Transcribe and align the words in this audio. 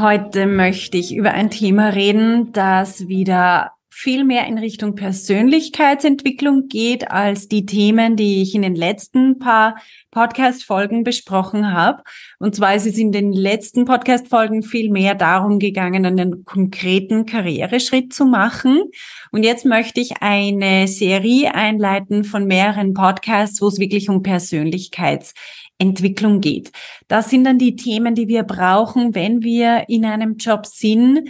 heute 0.00 0.46
möchte 0.46 0.98
ich 0.98 1.14
über 1.14 1.32
ein 1.32 1.50
Thema 1.50 1.88
reden, 1.90 2.52
das 2.52 3.08
wieder 3.08 3.72
viel 3.92 4.24
mehr 4.24 4.46
in 4.46 4.56
Richtung 4.56 4.94
Persönlichkeitsentwicklung 4.94 6.68
geht 6.68 7.10
als 7.10 7.48
die 7.48 7.66
Themen, 7.66 8.16
die 8.16 8.40
ich 8.40 8.54
in 8.54 8.62
den 8.62 8.74
letzten 8.74 9.38
paar 9.38 9.76
Podcast-Folgen 10.10 11.04
besprochen 11.04 11.72
habe. 11.72 12.02
Und 12.38 12.54
zwar 12.54 12.74
ist 12.74 12.86
es 12.86 12.96
in 12.96 13.12
den 13.12 13.32
letzten 13.32 13.84
Podcast-Folgen 13.84 14.62
viel 14.62 14.90
mehr 14.90 15.14
darum 15.14 15.58
gegangen, 15.58 16.06
einen 16.06 16.44
konkreten 16.46 17.26
Karriereschritt 17.26 18.14
zu 18.14 18.24
machen. 18.24 18.84
Und 19.32 19.42
jetzt 19.42 19.66
möchte 19.66 20.00
ich 20.00 20.22
eine 20.22 20.88
Serie 20.88 21.54
einleiten 21.54 22.24
von 22.24 22.46
mehreren 22.46 22.94
Podcasts, 22.94 23.60
wo 23.60 23.68
es 23.68 23.78
wirklich 23.78 24.08
um 24.08 24.22
Persönlichkeits 24.22 25.34
Entwicklung 25.80 26.40
geht. 26.40 26.70
Das 27.08 27.30
sind 27.30 27.44
dann 27.44 27.58
die 27.58 27.74
Themen, 27.74 28.14
die 28.14 28.28
wir 28.28 28.44
brauchen, 28.44 29.14
wenn 29.14 29.42
wir 29.42 29.84
in 29.88 30.04
einem 30.04 30.36
Job 30.36 30.66
sind, 30.66 31.28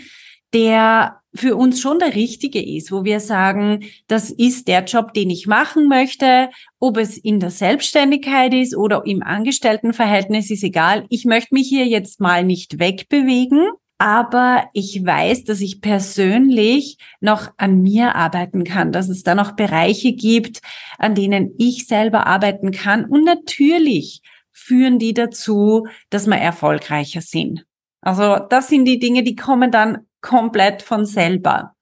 der 0.52 1.20
für 1.34 1.54
uns 1.56 1.80
schon 1.80 2.00
der 2.00 2.14
richtige 2.16 2.60
ist, 2.60 2.90
wo 2.90 3.04
wir 3.04 3.20
sagen, 3.20 3.84
das 4.08 4.30
ist 4.30 4.66
der 4.66 4.84
Job, 4.84 5.14
den 5.14 5.30
ich 5.30 5.46
machen 5.46 5.88
möchte, 5.88 6.50
ob 6.80 6.96
es 6.96 7.16
in 7.16 7.38
der 7.38 7.50
Selbstständigkeit 7.50 8.52
ist 8.52 8.76
oder 8.76 9.06
im 9.06 9.22
Angestelltenverhältnis, 9.22 10.50
ist 10.50 10.64
egal. 10.64 11.06
Ich 11.08 11.24
möchte 11.24 11.54
mich 11.54 11.68
hier 11.68 11.86
jetzt 11.86 12.20
mal 12.20 12.44
nicht 12.44 12.80
wegbewegen, 12.80 13.68
aber 13.98 14.64
ich 14.72 15.04
weiß, 15.04 15.44
dass 15.44 15.60
ich 15.60 15.80
persönlich 15.80 16.96
noch 17.20 17.52
an 17.58 17.82
mir 17.82 18.16
arbeiten 18.16 18.64
kann, 18.64 18.92
dass 18.92 19.08
es 19.08 19.22
da 19.22 19.34
noch 19.34 19.52
Bereiche 19.52 20.12
gibt, 20.12 20.62
an 20.98 21.14
denen 21.14 21.52
ich 21.58 21.86
selber 21.86 22.26
arbeiten 22.26 22.72
kann. 22.72 23.04
Und 23.04 23.24
natürlich 23.24 24.22
führen 24.60 24.98
die 24.98 25.14
dazu, 25.14 25.86
dass 26.10 26.26
wir 26.26 26.36
erfolgreicher 26.36 27.20
sind. 27.20 27.64
Also 28.00 28.38
das 28.48 28.68
sind 28.68 28.84
die 28.84 28.98
Dinge, 28.98 29.22
die 29.22 29.36
kommen 29.36 29.70
dann 29.70 30.06
komplett 30.20 30.82
von 30.82 31.06
selber. 31.06 31.74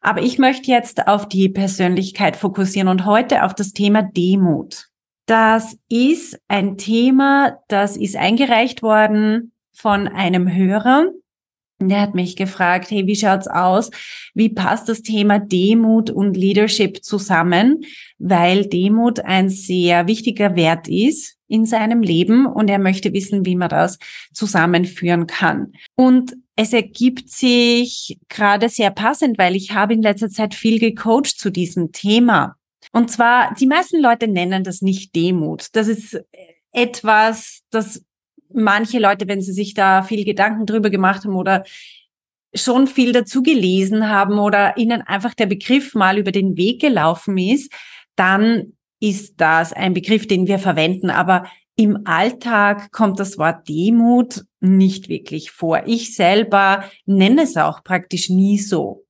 Aber 0.00 0.22
ich 0.22 0.38
möchte 0.38 0.70
jetzt 0.70 1.08
auf 1.08 1.28
die 1.28 1.48
Persönlichkeit 1.48 2.36
fokussieren 2.36 2.88
und 2.88 3.06
heute 3.06 3.44
auf 3.44 3.54
das 3.54 3.72
Thema 3.72 4.02
Demut. 4.02 4.88
Das 5.26 5.76
ist 5.88 6.38
ein 6.46 6.76
Thema, 6.76 7.58
das 7.68 7.96
ist 7.96 8.16
eingereicht 8.16 8.82
worden 8.82 9.52
von 9.72 10.06
einem 10.08 10.52
Hörer. 10.52 11.06
Der 11.78 12.00
hat 12.00 12.14
mich 12.14 12.36
gefragt, 12.36 12.90
hey, 12.90 13.06
wie 13.06 13.16
schaut's 13.16 13.48
aus? 13.48 13.90
Wie 14.34 14.48
passt 14.48 14.88
das 14.88 15.02
Thema 15.02 15.38
Demut 15.38 16.08
und 16.08 16.36
Leadership 16.36 17.04
zusammen? 17.04 17.84
Weil 18.18 18.66
Demut 18.66 19.20
ein 19.20 19.50
sehr 19.50 20.06
wichtiger 20.06 20.56
Wert 20.56 20.88
ist 20.88 21.36
in 21.48 21.66
seinem 21.66 22.02
Leben 22.02 22.46
und 22.46 22.68
er 22.68 22.78
möchte 22.78 23.12
wissen, 23.12 23.44
wie 23.44 23.56
man 23.56 23.68
das 23.68 23.98
zusammenführen 24.32 25.26
kann. 25.26 25.72
Und 25.94 26.34
es 26.56 26.72
ergibt 26.72 27.28
sich 27.28 28.18
gerade 28.28 28.70
sehr 28.70 28.90
passend, 28.90 29.38
weil 29.38 29.54
ich 29.54 29.72
habe 29.72 29.92
in 29.92 30.02
letzter 30.02 30.30
Zeit 30.30 30.54
viel 30.54 30.78
gecoacht 30.78 31.38
zu 31.38 31.50
diesem 31.50 31.92
Thema. 31.92 32.56
Und 32.92 33.10
zwar, 33.10 33.54
die 33.54 33.66
meisten 33.66 34.00
Leute 34.00 34.28
nennen 34.28 34.64
das 34.64 34.80
nicht 34.80 35.14
Demut. 35.14 35.66
Das 35.72 35.88
ist 35.88 36.18
etwas, 36.72 37.60
das 37.70 38.02
manche 38.52 38.98
Leute, 38.98 39.28
wenn 39.28 39.40
sie 39.40 39.52
sich 39.52 39.74
da 39.74 40.02
viel 40.02 40.24
Gedanken 40.24 40.66
drüber 40.66 40.90
gemacht 40.90 41.24
haben 41.24 41.36
oder 41.36 41.64
schon 42.54 42.86
viel 42.86 43.12
dazu 43.12 43.42
gelesen 43.42 44.08
haben 44.08 44.38
oder 44.38 44.76
ihnen 44.76 45.02
einfach 45.02 45.34
der 45.34 45.46
Begriff 45.46 45.94
mal 45.94 46.18
über 46.18 46.32
den 46.32 46.56
Weg 46.56 46.80
gelaufen 46.80 47.38
ist, 47.38 47.72
dann 48.14 48.72
ist 49.00 49.40
das 49.40 49.72
ein 49.72 49.94
Begriff, 49.94 50.26
den 50.26 50.46
wir 50.46 50.58
verwenden, 50.58 51.10
aber 51.10 51.46
im 51.76 52.06
Alltag 52.06 52.90
kommt 52.90 53.20
das 53.20 53.36
Wort 53.36 53.68
Demut 53.68 54.44
nicht 54.60 55.10
wirklich 55.10 55.50
vor. 55.50 55.82
Ich 55.84 56.16
selber 56.16 56.84
nenne 57.04 57.42
es 57.42 57.56
auch 57.58 57.84
praktisch 57.84 58.30
nie 58.30 58.58
so. 58.58 59.04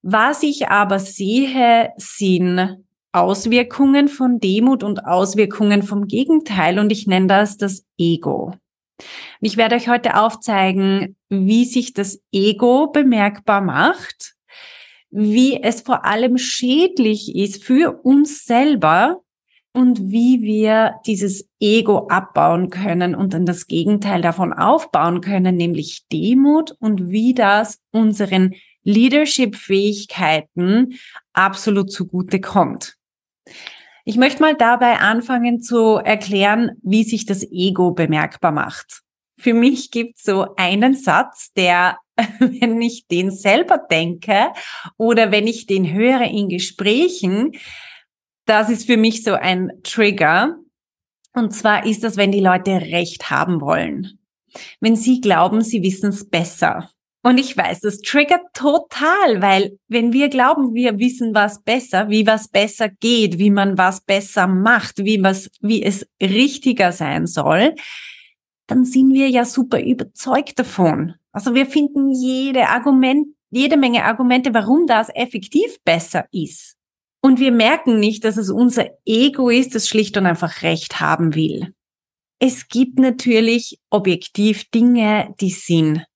Was 0.00 0.42
ich 0.42 0.68
aber 0.68 0.98
sehe, 0.98 1.90
sind 1.98 2.78
Auswirkungen 3.16 4.08
von 4.08 4.40
Demut 4.40 4.82
und 4.82 5.04
Auswirkungen 5.04 5.82
vom 5.82 6.06
Gegenteil 6.06 6.78
und 6.78 6.92
ich 6.92 7.06
nenne 7.06 7.26
das 7.26 7.56
das 7.56 7.84
Ego. 7.98 8.54
ich 9.40 9.56
werde 9.56 9.74
euch 9.74 9.88
heute 9.88 10.16
aufzeigen, 10.16 11.16
wie 11.28 11.64
sich 11.64 11.92
das 11.92 12.20
Ego 12.32 12.88
bemerkbar 12.88 13.60
macht 13.60 14.36
wie 15.10 15.62
es 15.62 15.80
vor 15.80 16.04
allem 16.04 16.36
schädlich 16.36 17.34
ist 17.34 17.64
für 17.64 18.00
uns 18.02 18.44
selber 18.44 19.22
und 19.72 20.10
wie 20.10 20.42
wir 20.42 20.96
dieses 21.06 21.48
Ego 21.60 22.08
abbauen 22.08 22.68
können 22.70 23.14
und 23.14 23.32
dann 23.34 23.46
das 23.46 23.66
Gegenteil 23.66 24.22
davon 24.22 24.52
aufbauen 24.52 25.20
können, 25.20 25.56
nämlich 25.56 26.06
Demut 26.12 26.76
und 26.80 27.08
wie 27.08 27.34
das 27.34 27.80
unseren 27.92 28.54
Leadership-Fähigkeiten 28.84 30.94
absolut 31.32 31.90
zugute 31.90 32.40
kommt. 32.40 32.96
Ich 34.04 34.16
möchte 34.16 34.40
mal 34.40 34.54
dabei 34.54 34.98
anfangen 34.98 35.60
zu 35.60 35.96
erklären, 35.96 36.72
wie 36.82 37.04
sich 37.04 37.26
das 37.26 37.42
Ego 37.50 37.90
bemerkbar 37.90 38.52
macht. 38.52 39.02
Für 39.38 39.52
mich 39.52 39.90
gibt 39.90 40.18
es 40.18 40.22
so 40.22 40.54
einen 40.56 40.94
Satz, 40.94 41.52
der 41.52 41.98
wenn 42.38 42.80
ich 42.80 43.06
den 43.08 43.30
selber 43.30 43.78
denke 43.78 44.52
oder 44.96 45.30
wenn 45.30 45.46
ich 45.46 45.66
den 45.66 45.92
höre 45.92 46.22
in 46.22 46.48
Gesprächen, 46.48 47.52
das 48.46 48.70
ist 48.70 48.86
für 48.86 48.96
mich 48.96 49.22
so 49.22 49.34
ein 49.34 49.72
Trigger. 49.82 50.56
Und 51.34 51.52
zwar 51.52 51.84
ist 51.84 52.04
das, 52.04 52.16
wenn 52.16 52.32
die 52.32 52.40
Leute 52.40 52.80
Recht 52.80 53.30
haben 53.30 53.60
wollen. 53.60 54.18
Wenn 54.80 54.96
sie 54.96 55.20
glauben, 55.20 55.62
sie 55.62 55.82
wissen 55.82 56.10
es 56.10 56.28
besser. 56.28 56.90
Und 57.26 57.38
ich 57.38 57.56
weiß, 57.56 57.80
das 57.80 58.02
triggert 58.02 58.54
total, 58.54 59.42
weil 59.42 59.80
wenn 59.88 60.12
wir 60.12 60.28
glauben, 60.28 60.74
wir 60.74 61.00
wissen 61.00 61.34
was 61.34 61.60
besser, 61.60 62.08
wie 62.08 62.24
was 62.24 62.46
besser 62.46 62.88
geht, 62.88 63.40
wie 63.40 63.50
man 63.50 63.76
was 63.76 64.00
besser 64.00 64.46
macht, 64.46 64.98
wie 64.98 65.20
was, 65.24 65.50
wie 65.60 65.82
es 65.82 66.06
richtiger 66.22 66.92
sein 66.92 67.26
soll, 67.26 67.74
dann 68.68 68.84
sind 68.84 69.12
wir 69.12 69.28
ja 69.28 69.44
super 69.44 69.82
überzeugt 69.82 70.60
davon. 70.60 71.14
Also 71.32 71.52
wir 71.56 71.66
finden 71.66 72.12
jede 72.12 72.68
Argument, 72.68 73.26
jede 73.50 73.76
Menge 73.76 74.04
Argumente, 74.04 74.54
warum 74.54 74.86
das 74.86 75.08
effektiv 75.12 75.82
besser 75.84 76.26
ist. 76.30 76.76
Und 77.22 77.40
wir 77.40 77.50
merken 77.50 77.98
nicht, 77.98 78.22
dass 78.22 78.36
es 78.36 78.50
unser 78.50 78.86
Ego 79.04 79.50
ist, 79.50 79.74
das 79.74 79.88
schlicht 79.88 80.16
und 80.16 80.26
einfach 80.26 80.62
Recht 80.62 81.00
haben 81.00 81.34
will. 81.34 81.74
Es 82.38 82.68
gibt 82.68 83.00
natürlich 83.00 83.80
objektiv 83.90 84.70
Dinge, 84.70 85.34
die 85.40 85.50
sind 85.50 86.06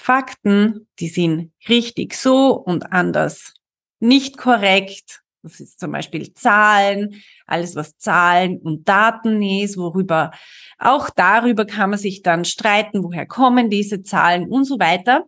Fakten, 0.00 0.88
die 0.98 1.08
sind 1.08 1.52
richtig 1.68 2.14
so 2.14 2.52
und 2.52 2.92
anders 2.92 3.54
nicht 4.00 4.38
korrekt. 4.38 5.20
Das 5.42 5.60
ist 5.60 5.78
zum 5.78 5.92
Beispiel 5.92 6.32
Zahlen, 6.34 7.22
alles 7.46 7.76
was 7.76 7.96
Zahlen 7.98 8.58
und 8.58 8.88
Daten 8.88 9.42
ist, 9.42 9.76
worüber 9.76 10.32
auch 10.78 11.10
darüber 11.10 11.66
kann 11.66 11.90
man 11.90 11.98
sich 11.98 12.22
dann 12.22 12.44
streiten, 12.44 13.04
woher 13.04 13.26
kommen 13.26 13.68
diese 13.68 14.02
Zahlen 14.02 14.48
und 14.48 14.64
so 14.64 14.78
weiter. 14.78 15.26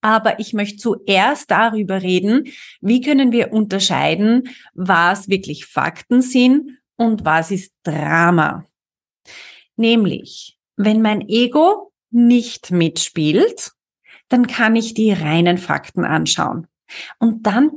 Aber 0.00 0.38
ich 0.38 0.52
möchte 0.52 0.76
zuerst 0.76 1.50
darüber 1.50 2.02
reden, 2.02 2.44
wie 2.80 3.00
können 3.00 3.32
wir 3.32 3.52
unterscheiden, 3.52 4.48
was 4.74 5.28
wirklich 5.28 5.66
Fakten 5.66 6.22
sind 6.22 6.78
und 6.96 7.24
was 7.24 7.50
ist 7.50 7.72
Drama. 7.82 8.66
Nämlich, 9.76 10.58
wenn 10.76 11.02
mein 11.02 11.28
Ego 11.28 11.93
nicht 12.14 12.70
mitspielt, 12.70 13.72
dann 14.28 14.46
kann 14.46 14.76
ich 14.76 14.94
die 14.94 15.12
reinen 15.12 15.58
Fakten 15.58 16.04
anschauen. 16.04 16.66
Und 17.18 17.46
dann 17.46 17.70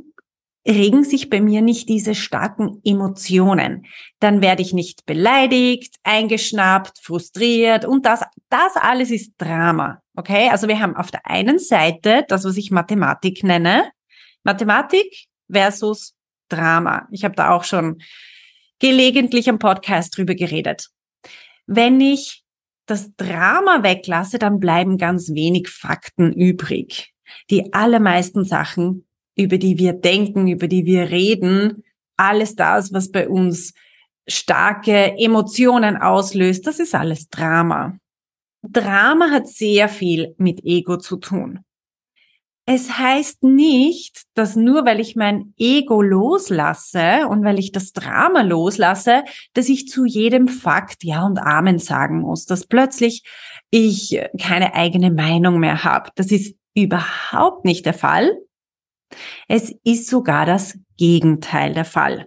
regen 0.66 1.02
sich 1.02 1.30
bei 1.30 1.40
mir 1.40 1.62
nicht 1.62 1.88
diese 1.88 2.14
starken 2.14 2.80
Emotionen. 2.84 3.86
Dann 4.20 4.42
werde 4.42 4.62
ich 4.62 4.72
nicht 4.72 5.06
beleidigt, 5.06 5.96
eingeschnappt, 6.02 6.98
frustriert 7.02 7.84
und 7.84 8.04
das, 8.04 8.22
das 8.50 8.76
alles 8.76 9.10
ist 9.10 9.32
Drama. 9.38 10.02
Okay? 10.14 10.50
Also 10.50 10.68
wir 10.68 10.78
haben 10.80 10.94
auf 10.96 11.10
der 11.10 11.26
einen 11.26 11.58
Seite 11.58 12.24
das, 12.28 12.44
was 12.44 12.56
ich 12.56 12.70
Mathematik 12.70 13.42
nenne. 13.44 13.90
Mathematik 14.44 15.26
versus 15.50 16.14
Drama. 16.48 17.08
Ich 17.10 17.24
habe 17.24 17.34
da 17.34 17.50
auch 17.50 17.64
schon 17.64 18.02
gelegentlich 18.78 19.48
am 19.48 19.58
Podcast 19.58 20.16
drüber 20.16 20.34
geredet. 20.34 20.88
Wenn 21.66 22.00
ich 22.00 22.44
das 22.90 23.14
Drama 23.16 23.82
weglasse, 23.82 24.38
dann 24.38 24.60
bleiben 24.60 24.98
ganz 24.98 25.30
wenig 25.30 25.68
Fakten 25.68 26.32
übrig. 26.32 27.14
Die 27.50 27.72
allermeisten 27.72 28.44
Sachen, 28.44 29.06
über 29.36 29.58
die 29.58 29.78
wir 29.78 29.92
denken, 29.92 30.48
über 30.48 30.68
die 30.68 30.86
wir 30.86 31.10
reden, 31.10 31.84
alles 32.16 32.56
das, 32.56 32.92
was 32.92 33.10
bei 33.10 33.28
uns 33.28 33.74
starke 34.26 35.16
Emotionen 35.18 35.96
auslöst, 35.96 36.66
das 36.66 36.80
ist 36.80 36.94
alles 36.94 37.28
Drama. 37.28 37.96
Drama 38.62 39.30
hat 39.30 39.48
sehr 39.48 39.88
viel 39.88 40.34
mit 40.36 40.64
Ego 40.64 40.96
zu 40.96 41.16
tun. 41.16 41.60
Es 42.70 42.98
heißt 42.98 43.44
nicht, 43.44 44.24
dass 44.34 44.54
nur 44.54 44.84
weil 44.84 45.00
ich 45.00 45.16
mein 45.16 45.54
Ego 45.56 46.02
loslasse 46.02 47.26
und 47.26 47.42
weil 47.42 47.58
ich 47.58 47.72
das 47.72 47.92
Drama 47.92 48.42
loslasse, 48.42 49.24
dass 49.54 49.70
ich 49.70 49.88
zu 49.88 50.04
jedem 50.04 50.48
Fakt 50.48 51.02
Ja 51.02 51.24
und 51.24 51.38
Amen 51.38 51.78
sagen 51.78 52.20
muss, 52.20 52.44
dass 52.44 52.66
plötzlich 52.66 53.22
ich 53.70 54.20
keine 54.38 54.74
eigene 54.74 55.10
Meinung 55.10 55.60
mehr 55.60 55.82
habe. 55.82 56.10
Das 56.14 56.30
ist 56.30 56.56
überhaupt 56.74 57.64
nicht 57.64 57.86
der 57.86 57.94
Fall. 57.94 58.36
Es 59.48 59.74
ist 59.82 60.06
sogar 60.06 60.44
das 60.44 60.78
Gegenteil 60.98 61.72
der 61.72 61.86
Fall. 61.86 62.26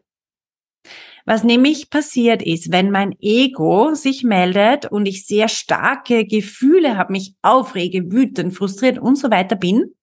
Was 1.23 1.43
nämlich 1.43 1.91
passiert 1.91 2.41
ist, 2.41 2.71
wenn 2.71 2.89
mein 2.89 3.15
Ego 3.19 3.93
sich 3.93 4.23
meldet 4.23 4.91
und 4.91 5.05
ich 5.05 5.27
sehr 5.27 5.49
starke 5.49 6.25
Gefühle 6.25 6.97
habe, 6.97 7.11
mich 7.11 7.35
aufrege, 7.43 8.11
wütend, 8.11 8.55
frustriert 8.55 8.97
und 8.97 9.17
so 9.17 9.29
weiter 9.29 9.55
bin, 9.55 9.93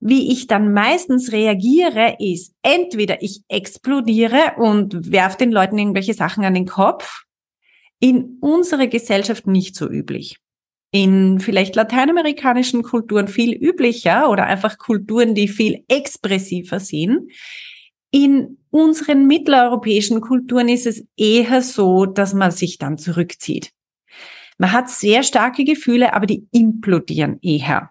wie 0.00 0.32
ich 0.32 0.46
dann 0.46 0.72
meistens 0.72 1.32
reagiere, 1.32 2.16
ist 2.20 2.54
entweder 2.62 3.22
ich 3.22 3.42
explodiere 3.48 4.54
und 4.58 5.10
werf 5.10 5.36
den 5.36 5.50
Leuten 5.50 5.78
irgendwelche 5.78 6.14
Sachen 6.14 6.44
an 6.44 6.54
den 6.54 6.66
Kopf. 6.66 7.24
In 8.00 8.38
unserer 8.40 8.86
Gesellschaft 8.86 9.48
nicht 9.48 9.74
so 9.74 9.88
üblich. 9.88 10.38
In 10.92 11.40
vielleicht 11.40 11.74
lateinamerikanischen 11.74 12.82
Kulturen 12.82 13.26
viel 13.26 13.52
üblicher 13.52 14.30
oder 14.30 14.46
einfach 14.46 14.78
Kulturen, 14.78 15.34
die 15.34 15.48
viel 15.48 15.84
expressiver 15.88 16.78
sind. 16.78 17.32
In 18.10 18.58
unseren 18.70 19.26
mitteleuropäischen 19.26 20.20
Kulturen 20.20 20.68
ist 20.68 20.86
es 20.86 21.04
eher 21.16 21.60
so, 21.60 22.06
dass 22.06 22.34
man 22.34 22.52
sich 22.52 22.78
dann 22.78 22.98
zurückzieht. 22.98 23.72
Man 24.58 24.72
hat 24.72 24.88
sehr 24.88 25.24
starke 25.24 25.64
Gefühle, 25.64 26.14
aber 26.14 26.26
die 26.26 26.46
implodieren 26.52 27.38
eher. 27.42 27.90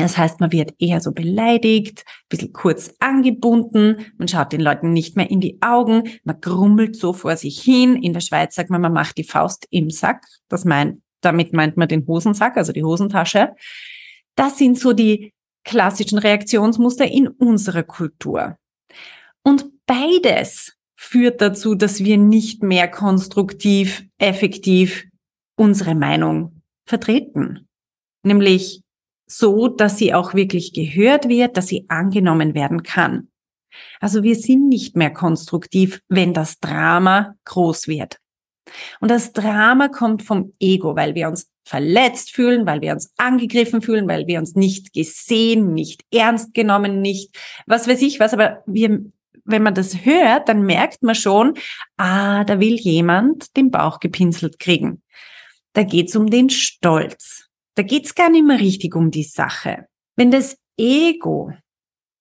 Das 0.00 0.16
heißt, 0.16 0.40
man 0.40 0.52
wird 0.52 0.74
eher 0.78 1.00
so 1.00 1.12
beleidigt, 1.12 2.04
ein 2.06 2.28
bisschen 2.28 2.52
kurz 2.52 2.94
angebunden, 3.00 4.06
man 4.18 4.28
schaut 4.28 4.52
den 4.52 4.60
Leuten 4.60 4.92
nicht 4.92 5.16
mehr 5.16 5.30
in 5.30 5.40
die 5.40 5.60
Augen, 5.62 6.04
man 6.24 6.40
grummelt 6.40 6.96
so 6.96 7.12
vor 7.12 7.36
sich 7.36 7.60
hin. 7.60 7.96
In 7.96 8.12
der 8.12 8.20
Schweiz 8.20 8.54
sagt 8.54 8.70
man, 8.70 8.80
man 8.80 8.92
macht 8.92 9.18
die 9.18 9.24
Faust 9.24 9.66
im 9.70 9.90
Sack. 9.90 10.24
Das 10.48 10.64
meint, 10.64 11.02
damit 11.20 11.52
meint 11.52 11.76
man 11.76 11.88
den 11.88 12.06
Hosensack, 12.06 12.56
also 12.56 12.72
die 12.72 12.84
Hosentasche. 12.84 13.54
Das 14.36 14.58
sind 14.58 14.78
so 14.78 14.92
die 14.92 15.32
klassischen 15.64 16.18
Reaktionsmuster 16.18 17.06
in 17.06 17.28
unserer 17.28 17.82
Kultur. 17.82 18.56
Und 19.42 19.66
beides 19.86 20.76
führt 20.96 21.40
dazu, 21.40 21.74
dass 21.74 22.04
wir 22.04 22.18
nicht 22.18 22.62
mehr 22.62 22.88
konstruktiv, 22.88 24.04
effektiv 24.18 25.06
unsere 25.56 25.94
Meinung 25.94 26.62
vertreten. 26.86 27.66
Nämlich 28.22 28.82
so, 29.30 29.68
dass 29.68 29.96
sie 29.96 30.12
auch 30.12 30.34
wirklich 30.34 30.72
gehört 30.72 31.28
wird, 31.28 31.56
dass 31.56 31.68
sie 31.68 31.86
angenommen 31.88 32.54
werden 32.54 32.82
kann. 32.82 33.28
Also 34.00 34.22
wir 34.22 34.34
sind 34.34 34.68
nicht 34.68 34.96
mehr 34.96 35.12
konstruktiv, 35.12 36.00
wenn 36.08 36.34
das 36.34 36.58
Drama 36.58 37.34
groß 37.44 37.86
wird. 37.86 38.18
Und 39.00 39.10
das 39.10 39.32
Drama 39.32 39.88
kommt 39.88 40.22
vom 40.22 40.52
Ego, 40.60 40.96
weil 40.96 41.14
wir 41.14 41.28
uns 41.28 41.48
verletzt 41.64 42.32
fühlen, 42.32 42.66
weil 42.66 42.80
wir 42.80 42.92
uns 42.92 43.12
angegriffen 43.16 43.82
fühlen, 43.82 44.08
weil 44.08 44.26
wir 44.26 44.40
uns 44.40 44.54
nicht 44.56 44.92
gesehen, 44.92 45.74
nicht 45.74 46.02
ernst 46.12 46.52
genommen, 46.52 47.00
nicht 47.00 47.36
was 47.66 47.86
weiß 47.86 48.02
ich 48.02 48.18
was. 48.18 48.34
Aber 48.34 48.62
wir, 48.66 49.00
wenn 49.44 49.62
man 49.62 49.74
das 49.74 50.04
hört, 50.04 50.48
dann 50.48 50.62
merkt 50.62 51.02
man 51.02 51.14
schon, 51.14 51.54
ah, 51.96 52.42
da 52.44 52.58
will 52.58 52.74
jemand 52.74 53.56
den 53.56 53.70
Bauch 53.70 54.00
gepinselt 54.00 54.58
kriegen. 54.58 55.02
Da 55.72 55.84
geht's 55.84 56.16
um 56.16 56.28
den 56.28 56.50
Stolz. 56.50 57.49
Da 57.74 57.82
geht's 57.82 58.14
gar 58.14 58.30
nicht 58.30 58.44
mehr 58.44 58.60
richtig 58.60 58.94
um 58.94 59.10
die 59.10 59.24
Sache. 59.24 59.86
Wenn 60.16 60.30
das 60.30 60.58
Ego 60.76 61.52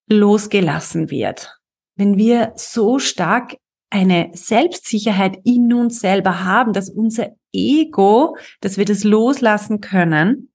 losgelassen 0.07 1.09
wird, 1.09 1.57
wenn 1.95 2.17
wir 2.17 2.53
so 2.55 2.99
stark 2.99 3.57
eine 3.89 4.31
Selbstsicherheit 4.33 5.39
in 5.43 5.73
uns 5.73 5.99
selber 5.99 6.43
haben, 6.43 6.73
dass 6.73 6.89
unser 6.89 7.35
Ego, 7.51 8.37
dass 8.61 8.77
wir 8.77 8.85
das 8.85 9.03
loslassen 9.03 9.81
können, 9.81 10.51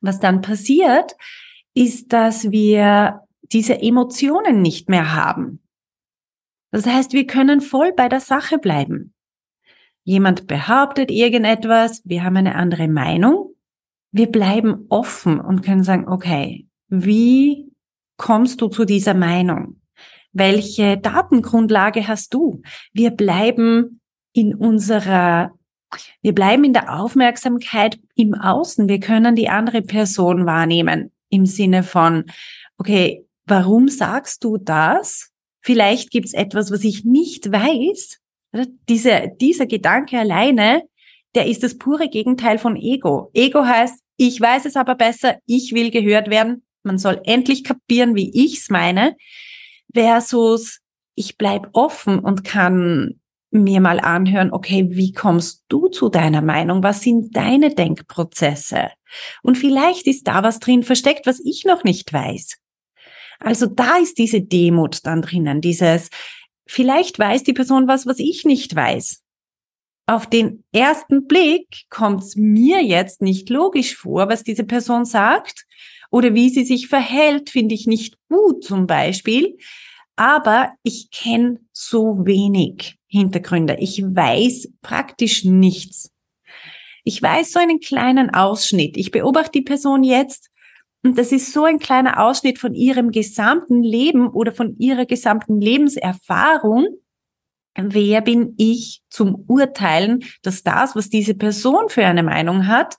was 0.00 0.20
dann 0.20 0.40
passiert, 0.40 1.14
ist, 1.74 2.12
dass 2.12 2.50
wir 2.50 3.20
diese 3.42 3.80
Emotionen 3.80 4.62
nicht 4.62 4.88
mehr 4.88 5.14
haben. 5.14 5.62
Das 6.72 6.86
heißt, 6.86 7.12
wir 7.12 7.26
können 7.26 7.60
voll 7.60 7.92
bei 7.92 8.08
der 8.08 8.20
Sache 8.20 8.58
bleiben. 8.58 9.14
Jemand 10.04 10.46
behauptet 10.46 11.10
irgendetwas, 11.10 12.02
wir 12.04 12.22
haben 12.22 12.36
eine 12.36 12.54
andere 12.54 12.88
Meinung. 12.88 13.55
Wir 14.16 14.32
bleiben 14.32 14.86
offen 14.88 15.38
und 15.38 15.60
können 15.62 15.84
sagen, 15.84 16.08
okay, 16.08 16.66
wie 16.88 17.70
kommst 18.16 18.62
du 18.62 18.68
zu 18.68 18.86
dieser 18.86 19.12
Meinung? 19.12 19.82
Welche 20.32 20.96
Datengrundlage 20.96 22.08
hast 22.08 22.32
du? 22.32 22.62
Wir 22.94 23.10
bleiben 23.10 24.00
in 24.32 24.54
unserer, 24.54 25.52
wir 26.22 26.34
bleiben 26.34 26.64
in 26.64 26.72
der 26.72 26.98
Aufmerksamkeit 26.98 28.00
im 28.14 28.32
Außen. 28.32 28.88
Wir 28.88 29.00
können 29.00 29.36
die 29.36 29.50
andere 29.50 29.82
Person 29.82 30.46
wahrnehmen 30.46 31.12
im 31.28 31.44
Sinne 31.44 31.82
von, 31.82 32.24
okay, 32.78 33.26
warum 33.44 33.88
sagst 33.88 34.44
du 34.44 34.56
das? 34.56 35.30
Vielleicht 35.60 36.10
gibt 36.10 36.28
es 36.28 36.32
etwas, 36.32 36.70
was 36.70 36.84
ich 36.84 37.04
nicht 37.04 37.52
weiß. 37.52 38.18
Diese, 38.88 39.30
dieser 39.38 39.66
Gedanke 39.66 40.18
alleine, 40.18 40.84
der 41.34 41.48
ist 41.48 41.62
das 41.62 41.76
pure 41.76 42.08
Gegenteil 42.08 42.56
von 42.56 42.76
Ego. 42.76 43.30
Ego 43.34 43.62
heißt, 43.62 44.00
ich 44.16 44.40
weiß 44.40 44.64
es 44.64 44.76
aber 44.76 44.94
besser, 44.94 45.36
ich 45.46 45.72
will 45.72 45.90
gehört 45.90 46.30
werden. 46.30 46.64
Man 46.82 46.98
soll 46.98 47.20
endlich 47.24 47.64
kapieren, 47.64 48.14
wie 48.14 48.30
ich's 48.32 48.70
meine 48.70 49.16
versus 49.94 50.80
ich 51.14 51.38
bleib 51.38 51.68
offen 51.72 52.18
und 52.18 52.44
kann 52.44 53.20
mir 53.50 53.80
mal 53.80 54.00
anhören, 54.00 54.52
okay, 54.52 54.86
wie 54.90 55.12
kommst 55.12 55.64
du 55.68 55.88
zu 55.88 56.08
deiner 56.08 56.42
Meinung? 56.42 56.82
Was 56.82 57.00
sind 57.00 57.34
deine 57.34 57.74
Denkprozesse? 57.74 58.90
Und 59.42 59.56
vielleicht 59.56 60.06
ist 60.06 60.26
da 60.28 60.42
was 60.42 60.60
drin 60.60 60.82
versteckt, 60.82 61.26
was 61.26 61.40
ich 61.40 61.64
noch 61.64 61.84
nicht 61.84 62.12
weiß. 62.12 62.58
Also 63.40 63.66
da 63.66 63.96
ist 63.96 64.18
diese 64.18 64.42
Demut 64.42 65.04
dann 65.04 65.22
drinnen, 65.22 65.60
dieses, 65.60 66.10
vielleicht 66.66 67.18
weiß 67.18 67.44
die 67.44 67.52
Person 67.52 67.88
was, 67.88 68.06
was 68.06 68.18
ich 68.18 68.44
nicht 68.44 68.74
weiß. 68.74 69.22
Auf 70.06 70.28
den 70.28 70.62
ersten 70.72 71.26
Blick 71.26 71.82
kommt 71.90 72.22
es 72.22 72.36
mir 72.36 72.82
jetzt 72.82 73.22
nicht 73.22 73.50
logisch 73.50 73.96
vor, 73.96 74.28
was 74.28 74.44
diese 74.44 74.64
Person 74.64 75.04
sagt 75.04 75.66
oder 76.10 76.34
wie 76.34 76.48
sie 76.48 76.64
sich 76.64 76.86
verhält, 76.86 77.50
finde 77.50 77.74
ich 77.74 77.86
nicht 77.86 78.16
gut 78.28 78.62
zum 78.62 78.86
Beispiel. 78.86 79.56
Aber 80.14 80.72
ich 80.82 81.10
kenne 81.10 81.60
so 81.72 82.24
wenig 82.24 82.96
Hintergründe. 83.08 83.76
Ich 83.80 84.02
weiß 84.02 84.68
praktisch 84.80 85.44
nichts. 85.44 86.10
Ich 87.04 87.20
weiß 87.20 87.52
so 87.52 87.58
einen 87.58 87.80
kleinen 87.80 88.32
Ausschnitt. 88.32 88.96
Ich 88.96 89.10
beobachte 89.10 89.52
die 89.52 89.62
Person 89.62 90.04
jetzt 90.04 90.50
und 91.02 91.18
das 91.18 91.30
ist 91.30 91.52
so 91.52 91.64
ein 91.64 91.78
kleiner 91.78 92.20
Ausschnitt 92.24 92.58
von 92.58 92.74
ihrem 92.74 93.12
gesamten 93.12 93.82
Leben 93.82 94.28
oder 94.28 94.50
von 94.50 94.76
ihrer 94.78 95.06
gesamten 95.06 95.60
Lebenserfahrung. 95.60 96.98
Wer 97.76 98.22
bin 98.22 98.54
ich 98.56 99.02
zum 99.10 99.44
Urteilen, 99.46 100.24
dass 100.42 100.62
das, 100.62 100.96
was 100.96 101.10
diese 101.10 101.34
Person 101.34 101.88
für 101.88 102.06
eine 102.06 102.22
Meinung 102.22 102.66
hat, 102.66 102.96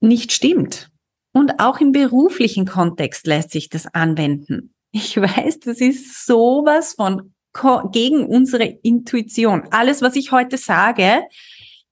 nicht 0.00 0.32
stimmt? 0.32 0.90
Und 1.32 1.60
auch 1.60 1.80
im 1.80 1.92
beruflichen 1.92 2.66
Kontext 2.66 3.26
lässt 3.26 3.50
sich 3.50 3.70
das 3.70 3.86
anwenden. 3.86 4.74
Ich 4.90 5.16
weiß, 5.20 5.60
das 5.60 5.80
ist 5.80 6.26
sowas 6.26 6.94
von 6.94 7.32
gegen 7.92 8.24
unsere 8.26 8.64
Intuition. 8.64 9.64
Alles, 9.70 10.00
was 10.00 10.16
ich 10.16 10.32
heute 10.32 10.56
sage, 10.56 11.22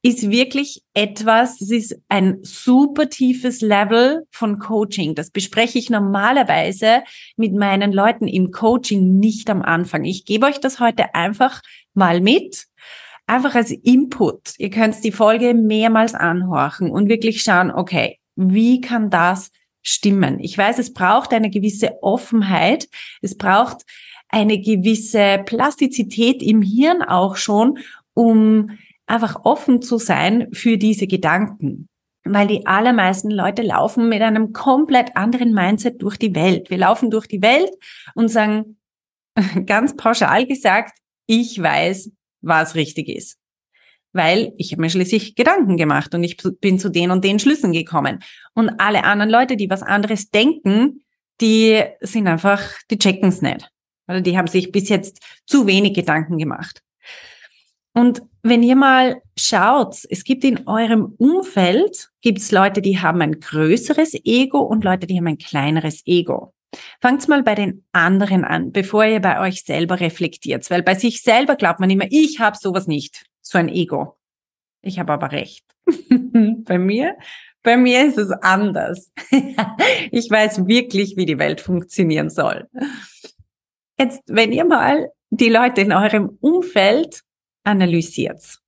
ist 0.02 0.30
wirklich 0.30 0.82
etwas, 0.94 1.58
das 1.58 1.70
ist 1.70 2.00
ein 2.08 2.38
super 2.42 3.10
tiefes 3.10 3.60
Level 3.60 4.26
von 4.30 4.58
Coaching. 4.58 5.14
Das 5.14 5.30
bespreche 5.30 5.78
ich 5.78 5.90
normalerweise 5.90 7.02
mit 7.36 7.52
meinen 7.52 7.92
Leuten 7.92 8.26
im 8.26 8.50
Coaching 8.50 9.18
nicht 9.18 9.50
am 9.50 9.60
Anfang. 9.60 10.04
Ich 10.04 10.24
gebe 10.24 10.46
euch 10.46 10.58
das 10.58 10.80
heute 10.80 11.14
einfach 11.14 11.60
mal 11.94 12.20
mit, 12.20 12.66
einfach 13.26 13.54
als 13.54 13.70
Input. 13.70 14.54
Ihr 14.58 14.70
könnt 14.70 15.02
die 15.04 15.12
Folge 15.12 15.54
mehrmals 15.54 16.14
anhorchen 16.14 16.90
und 16.90 17.08
wirklich 17.08 17.42
schauen, 17.42 17.70
okay, 17.70 18.18
wie 18.36 18.80
kann 18.80 19.10
das 19.10 19.50
stimmen? 19.82 20.40
Ich 20.40 20.56
weiß, 20.56 20.78
es 20.78 20.92
braucht 20.92 21.32
eine 21.32 21.50
gewisse 21.50 22.02
Offenheit. 22.02 22.88
Es 23.22 23.36
braucht 23.36 23.82
eine 24.28 24.60
gewisse 24.60 25.42
Plastizität 25.44 26.42
im 26.42 26.62
Hirn 26.62 27.02
auch 27.02 27.36
schon, 27.36 27.78
um 28.14 28.78
einfach 29.06 29.44
offen 29.44 29.82
zu 29.82 29.98
sein 29.98 30.48
für 30.52 30.76
diese 30.78 31.06
Gedanken. 31.06 31.88
Weil 32.24 32.46
die 32.46 32.66
allermeisten 32.66 33.30
Leute 33.30 33.62
laufen 33.62 34.08
mit 34.08 34.22
einem 34.22 34.52
komplett 34.52 35.16
anderen 35.16 35.52
Mindset 35.52 36.02
durch 36.02 36.16
die 36.16 36.34
Welt. 36.34 36.70
Wir 36.70 36.78
laufen 36.78 37.10
durch 37.10 37.26
die 37.26 37.42
Welt 37.42 37.70
und 38.14 38.28
sagen, 38.28 38.76
ganz 39.66 39.96
pauschal 39.96 40.46
gesagt, 40.46 40.98
ich 41.30 41.62
weiß, 41.62 42.10
was 42.40 42.74
richtig 42.74 43.08
ist. 43.08 43.38
Weil 44.12 44.52
ich 44.58 44.72
habe 44.72 44.82
mir 44.82 44.90
schließlich 44.90 45.36
Gedanken 45.36 45.76
gemacht 45.76 46.12
und 46.12 46.24
ich 46.24 46.36
bin 46.60 46.80
zu 46.80 46.88
den 46.88 47.12
und 47.12 47.22
den 47.22 47.38
Schlüssen 47.38 47.72
gekommen. 47.72 48.18
Und 48.54 48.70
alle 48.80 49.04
anderen 49.04 49.30
Leute, 49.30 49.56
die 49.56 49.70
was 49.70 49.82
anderes 49.82 50.30
denken, 50.30 51.04
die 51.40 51.80
sind 52.00 52.26
einfach, 52.26 52.62
die 52.90 52.98
checken 52.98 53.28
es 53.28 53.42
nicht. 53.42 53.70
Oder 54.08 54.20
die 54.20 54.36
haben 54.36 54.48
sich 54.48 54.72
bis 54.72 54.88
jetzt 54.88 55.20
zu 55.46 55.68
wenig 55.68 55.94
Gedanken 55.94 56.38
gemacht. 56.38 56.82
Und 57.94 58.22
wenn 58.42 58.64
ihr 58.64 58.74
mal 58.74 59.22
schaut, 59.38 59.98
es 60.08 60.24
gibt 60.24 60.42
in 60.42 60.66
eurem 60.66 61.14
Umfeld, 61.18 62.08
gibt 62.22 62.38
es 62.38 62.50
Leute, 62.50 62.82
die 62.82 62.98
haben 62.98 63.22
ein 63.22 63.38
größeres 63.38 64.14
Ego 64.24 64.60
und 64.60 64.82
Leute, 64.82 65.06
die 65.06 65.16
haben 65.16 65.28
ein 65.28 65.38
kleineres 65.38 66.02
Ego. 66.06 66.52
Fangt 67.00 67.28
mal 67.28 67.42
bei 67.42 67.54
den 67.54 67.84
anderen 67.92 68.44
an, 68.44 68.72
bevor 68.72 69.04
ihr 69.04 69.20
bei 69.20 69.40
euch 69.40 69.64
selber 69.64 70.00
reflektiert. 70.00 70.70
Weil 70.70 70.82
bei 70.82 70.94
sich 70.94 71.22
selber 71.22 71.56
glaubt 71.56 71.80
man 71.80 71.90
immer, 71.90 72.06
ich 72.10 72.38
habe 72.38 72.56
sowas 72.56 72.86
nicht, 72.86 73.24
so 73.40 73.58
ein 73.58 73.68
Ego. 73.68 74.16
Ich 74.82 74.98
habe 74.98 75.12
aber 75.12 75.32
recht. 75.32 75.64
bei 75.86 76.78
mir, 76.78 77.16
bei 77.62 77.76
mir 77.76 78.06
ist 78.06 78.18
es 78.18 78.30
anders. 78.30 79.10
ich 80.10 80.30
weiß 80.30 80.66
wirklich, 80.66 81.16
wie 81.16 81.26
die 81.26 81.38
Welt 81.38 81.60
funktionieren 81.60 82.30
soll. 82.30 82.68
Jetzt, 83.98 84.22
wenn 84.26 84.52
ihr 84.52 84.64
mal 84.64 85.10
die 85.30 85.50
Leute 85.50 85.82
in 85.82 85.92
eurem 85.92 86.38
Umfeld 86.40 87.20
analysiert, 87.64 88.58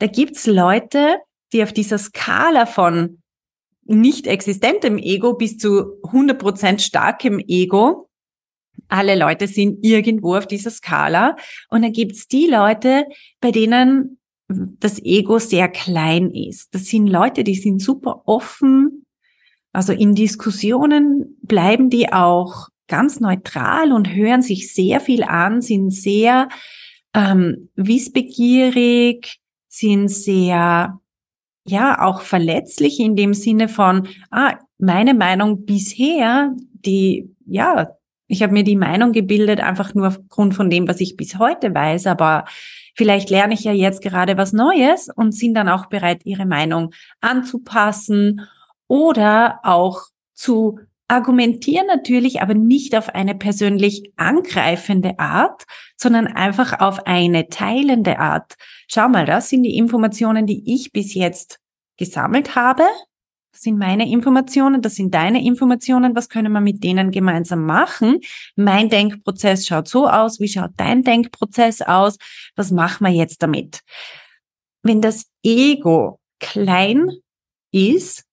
da 0.00 0.06
gibt's 0.06 0.46
Leute, 0.46 1.18
die 1.52 1.62
auf 1.62 1.72
dieser 1.72 1.98
Skala 1.98 2.66
von 2.66 3.22
nicht 3.84 4.26
existentem 4.26 4.98
Ego 4.98 5.34
bis 5.34 5.58
zu 5.58 6.00
100% 6.02 6.80
starkem 6.80 7.38
Ego. 7.46 8.08
Alle 8.88 9.16
Leute 9.16 9.46
sind 9.46 9.84
irgendwo 9.84 10.36
auf 10.36 10.46
dieser 10.46 10.70
Skala. 10.70 11.36
Und 11.68 11.82
dann 11.82 11.92
gibt's 11.92 12.28
die 12.28 12.46
Leute, 12.46 13.06
bei 13.40 13.50
denen 13.50 14.18
das 14.48 15.02
Ego 15.02 15.38
sehr 15.38 15.68
klein 15.68 16.30
ist. 16.30 16.74
Das 16.74 16.86
sind 16.86 17.06
Leute, 17.06 17.44
die 17.44 17.54
sind 17.54 17.80
super 17.80 18.22
offen. 18.26 19.06
Also 19.72 19.92
in 19.92 20.14
Diskussionen 20.14 21.36
bleiben 21.42 21.90
die 21.90 22.12
auch 22.12 22.68
ganz 22.86 23.20
neutral 23.20 23.92
und 23.92 24.14
hören 24.14 24.42
sich 24.42 24.72
sehr 24.72 25.00
viel 25.00 25.24
an, 25.24 25.62
sind 25.62 25.90
sehr 25.90 26.48
ähm, 27.14 27.70
wissbegierig, 27.74 29.38
sind 29.68 30.08
sehr 30.08 31.00
ja 31.64 32.02
auch 32.02 32.20
verletzlich 32.20 33.00
in 33.00 33.16
dem 33.16 33.34
Sinne 33.34 33.68
von, 33.68 34.08
ah, 34.30 34.58
meine 34.78 35.14
Meinung 35.14 35.64
bisher, 35.64 36.54
die, 36.72 37.34
ja, 37.46 37.90
ich 38.26 38.42
habe 38.42 38.52
mir 38.52 38.64
die 38.64 38.76
Meinung 38.76 39.12
gebildet, 39.12 39.60
einfach 39.60 39.94
nur 39.94 40.08
aufgrund 40.08 40.54
von 40.54 40.70
dem, 40.70 40.88
was 40.88 41.00
ich 41.00 41.16
bis 41.16 41.38
heute 41.38 41.74
weiß, 41.74 42.06
aber 42.06 42.44
vielleicht 42.94 43.30
lerne 43.30 43.54
ich 43.54 43.64
ja 43.64 43.72
jetzt 43.72 44.02
gerade 44.02 44.36
was 44.36 44.52
Neues 44.52 45.08
und 45.14 45.32
sind 45.32 45.54
dann 45.54 45.68
auch 45.68 45.86
bereit, 45.86 46.22
ihre 46.24 46.46
Meinung 46.46 46.92
anzupassen 47.20 48.42
oder 48.88 49.60
auch 49.62 50.02
zu 50.34 50.80
argumentieren 51.08 51.86
natürlich, 51.86 52.40
aber 52.40 52.54
nicht 52.54 52.96
auf 52.96 53.14
eine 53.14 53.34
persönlich 53.34 54.12
angreifende 54.16 55.18
Art, 55.18 55.64
sondern 55.96 56.26
einfach 56.26 56.80
auf 56.80 57.06
eine 57.06 57.48
teilende 57.48 58.18
Art. 58.18 58.54
Schau 58.88 59.08
mal, 59.08 59.26
das 59.26 59.48
sind 59.48 59.62
die 59.64 59.76
Informationen, 59.76 60.46
die 60.46 60.62
ich 60.74 60.92
bis 60.92 61.14
jetzt 61.14 61.58
gesammelt 61.96 62.56
habe. 62.56 62.84
Das 63.52 63.62
sind 63.62 63.78
meine 63.78 64.10
Informationen, 64.10 64.82
das 64.82 64.96
sind 64.96 65.14
deine 65.14 65.44
Informationen. 65.44 66.16
Was 66.16 66.28
können 66.28 66.52
wir 66.52 66.60
mit 66.60 66.82
denen 66.82 67.12
gemeinsam 67.12 67.64
machen? 67.64 68.20
Mein 68.56 68.88
Denkprozess 68.88 69.66
schaut 69.66 69.86
so 69.86 70.08
aus. 70.08 70.40
Wie 70.40 70.48
schaut 70.48 70.72
dein 70.76 71.04
Denkprozess 71.04 71.80
aus? 71.80 72.16
Was 72.56 72.72
machen 72.72 73.06
wir 73.06 73.12
jetzt 73.12 73.42
damit? 73.44 73.80
Wenn 74.82 75.00
das 75.00 75.26
Ego 75.44 76.18
klein 76.40 77.12
ist, 77.70 78.24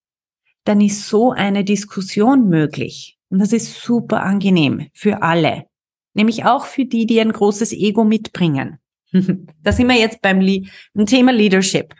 dann 0.64 0.80
ist 0.80 1.08
so 1.08 1.32
eine 1.32 1.64
Diskussion 1.64 2.48
möglich. 2.48 3.18
Und 3.28 3.38
das 3.38 3.52
ist 3.52 3.82
super 3.82 4.22
angenehm 4.22 4.88
für 4.92 5.22
alle. 5.22 5.66
Nämlich 6.14 6.44
auch 6.44 6.66
für 6.66 6.84
die, 6.84 7.06
die 7.06 7.20
ein 7.20 7.32
großes 7.32 7.72
Ego 7.72 8.04
mitbringen. 8.04 8.78
da 9.12 9.72
sind 9.72 9.88
wir 9.88 9.98
jetzt 9.98 10.20
beim, 10.22 10.40
Le 10.40 10.62
Thema 11.06 11.32
Leadership. 11.32 11.94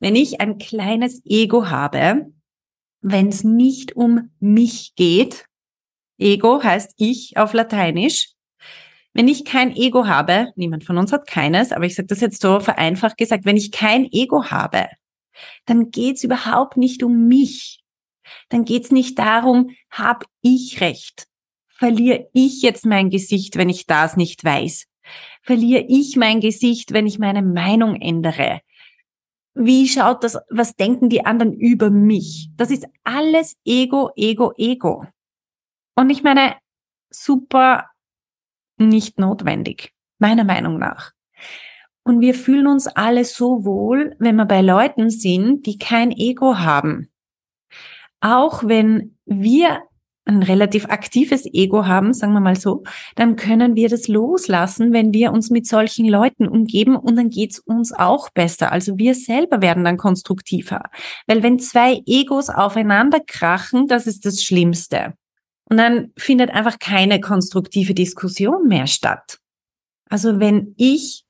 Wenn 0.00 0.16
ich 0.16 0.40
ein 0.40 0.58
kleines 0.58 1.22
Ego 1.24 1.68
habe, 1.68 2.32
wenn 3.00 3.28
es 3.28 3.44
nicht 3.44 3.96
um 3.96 4.30
mich 4.40 4.94
geht, 4.96 5.46
Ego 6.18 6.62
heißt 6.62 6.94
ich 6.96 7.36
auf 7.36 7.52
Lateinisch, 7.52 8.30
wenn 9.12 9.28
ich 9.28 9.44
kein 9.44 9.74
Ego 9.76 10.06
habe, 10.06 10.52
niemand 10.56 10.84
von 10.84 10.98
uns 10.98 11.12
hat 11.12 11.26
keines, 11.26 11.70
aber 11.70 11.84
ich 11.84 11.94
sage 11.94 12.08
das 12.08 12.20
jetzt 12.20 12.42
so 12.42 12.58
vereinfacht 12.60 13.16
gesagt, 13.16 13.44
wenn 13.44 13.56
ich 13.56 13.70
kein 13.70 14.10
Ego 14.10 14.46
habe, 14.46 14.88
dann 15.66 15.90
geht's 15.90 16.24
überhaupt 16.24 16.76
nicht 16.76 17.02
um 17.02 17.26
mich. 17.26 17.82
Dann 18.48 18.64
geht's 18.64 18.90
nicht 18.90 19.18
darum, 19.18 19.70
hab 19.90 20.24
ich 20.42 20.80
recht. 20.80 21.26
Verliere 21.68 22.28
ich 22.32 22.62
jetzt 22.62 22.86
mein 22.86 23.10
Gesicht, 23.10 23.56
wenn 23.56 23.68
ich 23.68 23.86
das 23.86 24.16
nicht 24.16 24.44
weiß? 24.44 24.86
Verliere 25.42 25.84
ich 25.88 26.16
mein 26.16 26.40
Gesicht, 26.40 26.92
wenn 26.92 27.06
ich 27.06 27.18
meine 27.18 27.42
Meinung 27.42 28.00
ändere? 28.00 28.60
Wie 29.54 29.88
schaut 29.88 30.24
das, 30.24 30.38
was 30.50 30.74
denken 30.74 31.08
die 31.08 31.26
anderen 31.26 31.52
über 31.52 31.90
mich? 31.90 32.48
Das 32.56 32.70
ist 32.70 32.86
alles 33.04 33.56
Ego, 33.64 34.10
Ego, 34.16 34.52
Ego. 34.56 35.06
Und 35.94 36.10
ich 36.10 36.22
meine, 36.22 36.56
super 37.10 37.90
nicht 38.76 39.18
notwendig, 39.18 39.92
meiner 40.18 40.44
Meinung 40.44 40.78
nach. 40.78 41.12
Und 42.04 42.20
wir 42.20 42.34
fühlen 42.34 42.66
uns 42.66 42.86
alle 42.86 43.24
so 43.24 43.64
wohl, 43.64 44.14
wenn 44.18 44.36
wir 44.36 44.44
bei 44.44 44.60
Leuten 44.60 45.10
sind, 45.10 45.66
die 45.66 45.78
kein 45.78 46.12
Ego 46.12 46.58
haben. 46.58 47.08
Auch 48.20 48.62
wenn 48.64 49.16
wir 49.24 49.80
ein 50.26 50.42
relativ 50.42 50.86
aktives 50.86 51.44
Ego 51.46 51.86
haben, 51.86 52.14
sagen 52.14 52.32
wir 52.32 52.40
mal 52.40 52.56
so, 52.56 52.82
dann 53.14 53.36
können 53.36 53.74
wir 53.74 53.88
das 53.88 54.08
loslassen, 54.08 54.92
wenn 54.92 55.12
wir 55.12 55.32
uns 55.32 55.50
mit 55.50 55.66
solchen 55.66 56.08
Leuten 56.08 56.48
umgeben 56.48 56.96
und 56.96 57.16
dann 57.16 57.28
geht's 57.28 57.58
uns 57.58 57.92
auch 57.92 58.30
besser. 58.30 58.72
Also 58.72 58.96
wir 58.96 59.14
selber 59.14 59.60
werden 59.60 59.84
dann 59.84 59.98
konstruktiver. 59.98 60.82
Weil 61.26 61.42
wenn 61.42 61.58
zwei 61.58 62.00
Egos 62.06 62.48
aufeinander 62.48 63.20
krachen, 63.20 63.86
das 63.86 64.06
ist 64.06 64.24
das 64.24 64.42
Schlimmste. 64.42 65.14
Und 65.68 65.76
dann 65.76 66.12
findet 66.16 66.50
einfach 66.50 66.78
keine 66.78 67.20
konstruktive 67.20 67.94
Diskussion 67.94 68.66
mehr 68.66 68.86
statt. 68.86 69.38
Also 70.08 70.40
wenn 70.40 70.74
ich 70.76 71.23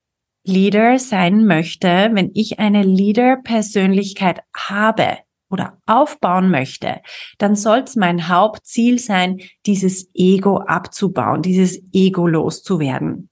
Leader 0.45 0.99
sein 0.99 1.47
möchte, 1.47 2.11
wenn 2.13 2.31
ich 2.35 2.59
eine 2.59 2.83
Leader-Persönlichkeit 2.83 4.41
habe 4.55 5.19
oder 5.51 5.79
aufbauen 5.87 6.51
möchte, 6.51 7.01
dann 7.39 7.57
soll 7.57 7.79
es 7.81 7.97
mein 7.97 8.29
Hauptziel 8.29 8.99
sein, 8.99 9.41
dieses 9.67 10.11
Ego 10.15 10.59
abzubauen, 10.59 11.43
dieses 11.43 11.81
Ego 11.93 12.27
loszuwerden. 12.27 13.31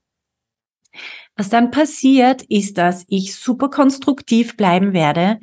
Was 1.35 1.49
dann 1.49 1.71
passiert, 1.71 2.43
ist, 2.43 2.77
dass 2.77 3.05
ich 3.07 3.35
super 3.35 3.69
konstruktiv 3.69 4.55
bleiben 4.55 4.93
werde. 4.93 5.39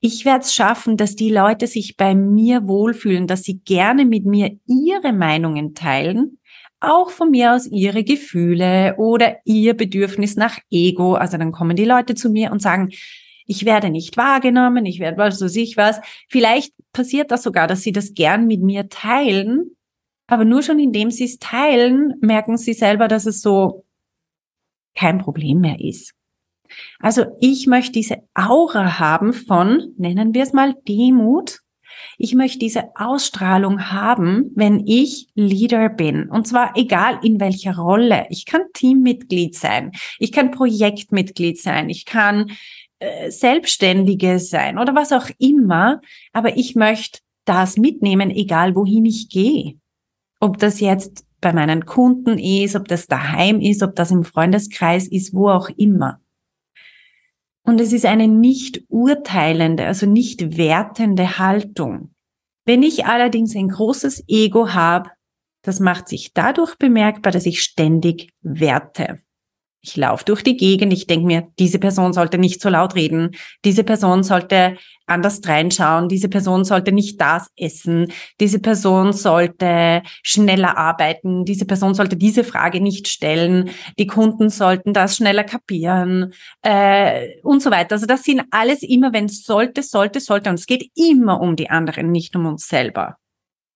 Ich 0.00 0.24
werde 0.24 0.40
es 0.40 0.54
schaffen, 0.54 0.96
dass 0.96 1.16
die 1.16 1.30
Leute 1.30 1.66
sich 1.66 1.96
bei 1.96 2.14
mir 2.14 2.66
wohlfühlen, 2.66 3.26
dass 3.26 3.42
sie 3.42 3.60
gerne 3.60 4.04
mit 4.04 4.24
mir 4.24 4.58
ihre 4.66 5.12
Meinungen 5.12 5.74
teilen 5.74 6.38
auch 6.92 7.10
von 7.10 7.30
mir 7.30 7.54
aus 7.54 7.66
ihre 7.66 8.04
Gefühle 8.04 8.94
oder 8.96 9.36
ihr 9.44 9.74
Bedürfnis 9.74 10.36
nach 10.36 10.58
Ego. 10.70 11.14
Also 11.14 11.36
dann 11.36 11.52
kommen 11.52 11.76
die 11.76 11.84
Leute 11.84 12.14
zu 12.14 12.30
mir 12.30 12.52
und 12.52 12.62
sagen, 12.62 12.90
ich 13.46 13.64
werde 13.64 13.90
nicht 13.90 14.16
wahrgenommen, 14.16 14.86
ich 14.86 15.00
werde 15.00 15.18
was 15.18 15.40
weiß 15.40 15.56
ich 15.56 15.76
was. 15.76 16.00
Vielleicht 16.28 16.72
passiert 16.92 17.30
das 17.30 17.42
sogar, 17.42 17.66
dass 17.66 17.82
sie 17.82 17.92
das 17.92 18.14
gern 18.14 18.46
mit 18.46 18.62
mir 18.62 18.88
teilen, 18.88 19.76
aber 20.26 20.44
nur 20.44 20.62
schon 20.62 20.78
indem 20.78 21.10
sie 21.10 21.24
es 21.24 21.38
teilen, 21.38 22.14
merken 22.20 22.56
sie 22.56 22.72
selber, 22.72 23.08
dass 23.08 23.26
es 23.26 23.42
so 23.42 23.84
kein 24.94 25.18
Problem 25.18 25.60
mehr 25.60 25.80
ist. 25.80 26.14
Also 27.00 27.26
ich 27.40 27.66
möchte 27.66 27.92
diese 27.92 28.22
Aura 28.34 28.98
haben 28.98 29.32
von, 29.32 29.92
nennen 29.98 30.34
wir 30.34 30.42
es 30.42 30.52
mal 30.52 30.74
Demut, 30.88 31.60
ich 32.18 32.34
möchte 32.34 32.58
diese 32.58 32.84
Ausstrahlung 32.96 33.90
haben, 33.90 34.50
wenn 34.54 34.86
ich 34.86 35.28
Leader 35.34 35.88
bin. 35.88 36.28
Und 36.30 36.46
zwar 36.46 36.76
egal 36.76 37.18
in 37.22 37.40
welcher 37.40 37.76
Rolle. 37.76 38.26
Ich 38.30 38.46
kann 38.46 38.62
Teammitglied 38.72 39.56
sein. 39.56 39.92
Ich 40.18 40.32
kann 40.32 40.50
Projektmitglied 40.50 41.60
sein. 41.60 41.90
Ich 41.90 42.04
kann 42.04 42.52
äh, 42.98 43.30
Selbstständige 43.30 44.38
sein 44.38 44.78
oder 44.78 44.94
was 44.94 45.12
auch 45.12 45.28
immer. 45.38 46.00
Aber 46.32 46.56
ich 46.56 46.74
möchte 46.74 47.20
das 47.44 47.76
mitnehmen, 47.76 48.30
egal 48.30 48.74
wohin 48.74 49.04
ich 49.04 49.28
gehe. 49.28 49.74
Ob 50.40 50.58
das 50.58 50.80
jetzt 50.80 51.24
bei 51.40 51.52
meinen 51.52 51.84
Kunden 51.84 52.38
ist, 52.38 52.74
ob 52.74 52.88
das 52.88 53.06
daheim 53.06 53.60
ist, 53.60 53.82
ob 53.82 53.94
das 53.96 54.10
im 54.10 54.24
Freundeskreis 54.24 55.06
ist, 55.06 55.34
wo 55.34 55.50
auch 55.50 55.68
immer. 55.76 56.20
Und 57.66 57.80
es 57.80 57.92
ist 57.92 58.04
eine 58.04 58.28
nicht 58.28 58.82
urteilende, 58.88 59.86
also 59.86 60.06
nicht 60.06 60.56
wertende 60.56 61.38
Haltung. 61.38 62.14
Wenn 62.66 62.82
ich 62.82 63.06
allerdings 63.06 63.56
ein 63.56 63.68
großes 63.68 64.24
Ego 64.28 64.72
habe, 64.72 65.10
das 65.62 65.80
macht 65.80 66.08
sich 66.08 66.32
dadurch 66.34 66.76
bemerkbar, 66.76 67.32
dass 67.32 67.46
ich 67.46 67.62
ständig 67.62 68.30
werte. 68.42 69.23
Ich 69.86 69.98
laufe 69.98 70.24
durch 70.24 70.42
die 70.42 70.56
Gegend, 70.56 70.94
ich 70.94 71.06
denke 71.06 71.26
mir, 71.26 71.48
diese 71.58 71.78
Person 71.78 72.14
sollte 72.14 72.38
nicht 72.38 72.62
so 72.62 72.70
laut 72.70 72.94
reden, 72.94 73.32
diese 73.66 73.84
Person 73.84 74.22
sollte 74.22 74.78
anders 75.04 75.42
reinschauen, 75.44 76.08
diese 76.08 76.30
Person 76.30 76.64
sollte 76.64 76.90
nicht 76.90 77.20
das 77.20 77.50
essen, 77.54 78.10
diese 78.40 78.60
Person 78.60 79.12
sollte 79.12 80.02
schneller 80.22 80.78
arbeiten, 80.78 81.44
diese 81.44 81.66
Person 81.66 81.92
sollte 81.94 82.16
diese 82.16 82.44
Frage 82.44 82.80
nicht 82.80 83.08
stellen, 83.08 83.68
die 83.98 84.06
Kunden 84.06 84.48
sollten 84.48 84.94
das 84.94 85.16
schneller 85.16 85.44
kapieren 85.44 86.32
äh, 86.62 87.42
und 87.42 87.60
so 87.60 87.70
weiter. 87.70 87.96
Also 87.96 88.06
das 88.06 88.22
sind 88.22 88.40
alles 88.52 88.82
immer, 88.82 89.12
wenn 89.12 89.28
sollte, 89.28 89.82
sollte, 89.82 90.20
sollte 90.20 90.48
und 90.48 90.58
es 90.58 90.64
geht 90.64 90.90
immer 90.96 91.42
um 91.42 91.56
die 91.56 91.68
anderen, 91.68 92.10
nicht 92.10 92.34
um 92.36 92.46
uns 92.46 92.68
selber. 92.68 93.18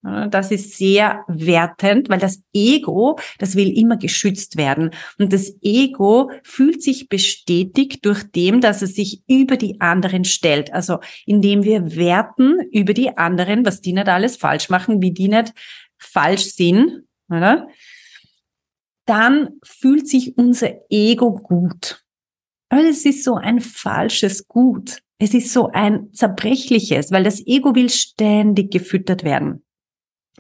Das 0.03 0.53
ist 0.53 0.77
sehr 0.77 1.25
wertend, 1.27 2.09
weil 2.09 2.21
das 2.21 2.43
Ego, 2.55 3.19
das 3.39 3.57
will 3.57 3.77
immer 3.77 3.97
geschützt 3.97 4.57
werden. 4.57 4.91
Und 5.19 5.33
das 5.33 5.53
Ego 5.61 6.31
fühlt 6.45 6.83
sich 6.83 7.09
bestätigt 7.09 8.05
durch 8.05 8.23
dem, 8.23 8.61
dass 8.61 8.81
es 8.81 8.95
sich 8.95 9.23
über 9.27 9.57
die 9.57 9.81
anderen 9.81 10.25
stellt. 10.25 10.73
Also 10.73 10.99
indem 11.27 11.65
wir 11.65 11.97
werten 11.97 12.61
über 12.71 12.95
die 12.95 13.17
anderen, 13.19 13.67
was 13.67 13.81
die 13.81 13.93
nicht 13.93 14.09
alles 14.09 14.37
falsch 14.37 14.71
machen, 14.71 15.03
wie 15.03 15.13
die 15.13 15.29
nicht 15.29 15.53
falsch 15.99 16.45
sind, 16.45 17.03
oder? 17.29 17.67
dann 19.09 19.59
fühlt 19.65 20.07
sich 20.07 20.37
unser 20.37 20.71
Ego 20.91 21.33
gut. 21.33 22.05
Aber 22.69 22.85
es 22.85 23.07
ist 23.07 23.25
so 23.25 23.37
ein 23.37 23.61
falsches 23.61 24.47
Gut. 24.47 24.99
Es 25.19 25.33
ist 25.33 25.53
so 25.53 25.71
ein 25.73 26.13
zerbrechliches, 26.13 27.11
weil 27.11 27.25
das 27.25 27.45
Ego 27.47 27.75
will 27.75 27.89
ständig 27.89 28.71
gefüttert 28.71 29.25
werden. 29.25 29.65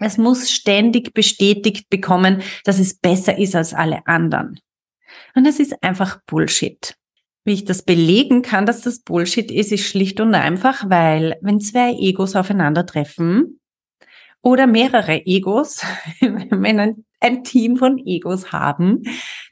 Es 0.01 0.19
muss 0.19 0.51
ständig 0.51 1.15
bestätigt 1.15 1.89
bekommen, 1.91 2.43
dass 2.65 2.79
es 2.79 2.99
besser 2.99 3.39
ist 3.39 3.55
als 3.55 3.75
alle 3.75 4.07
anderen. 4.07 4.61
Und 5.35 5.47
das 5.47 5.59
ist 5.59 5.83
einfach 5.83 6.21
Bullshit. 6.27 6.95
Wie 7.45 7.55
ich 7.55 7.65
das 7.65 7.83
belegen 7.83 8.43
kann, 8.43 8.67
dass 8.67 8.83
das 8.83 9.01
Bullshit 9.01 9.51
ist, 9.51 9.73
ist 9.73 9.87
schlicht 9.87 10.21
und 10.21 10.35
einfach, 10.35 10.89
weil 10.91 11.39
wenn 11.41 11.61
zwei 11.61 11.93
Egos 11.93 12.37
aufeinandertreffen 12.37 13.61
oder 14.43 14.67
mehrere 14.67 15.27
Egos, 15.27 15.83
wenn 16.21 16.79
ein, 16.79 17.05
ein 17.21 17.45
Team 17.45 17.77
von 17.77 17.99
Egos 18.05 18.53
haben, 18.53 19.03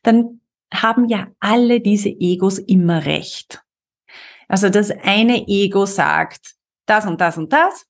dann 0.02 0.40
haben 0.72 1.08
ja 1.08 1.28
alle 1.40 1.80
diese 1.80 2.08
Egos 2.10 2.58
immer 2.58 3.06
recht. 3.06 3.62
Also 4.48 4.68
das 4.68 4.90
eine 4.90 5.48
Ego 5.48 5.86
sagt 5.86 6.54
das 6.86 7.06
und 7.06 7.20
das 7.20 7.36
und 7.36 7.52
das 7.52 7.86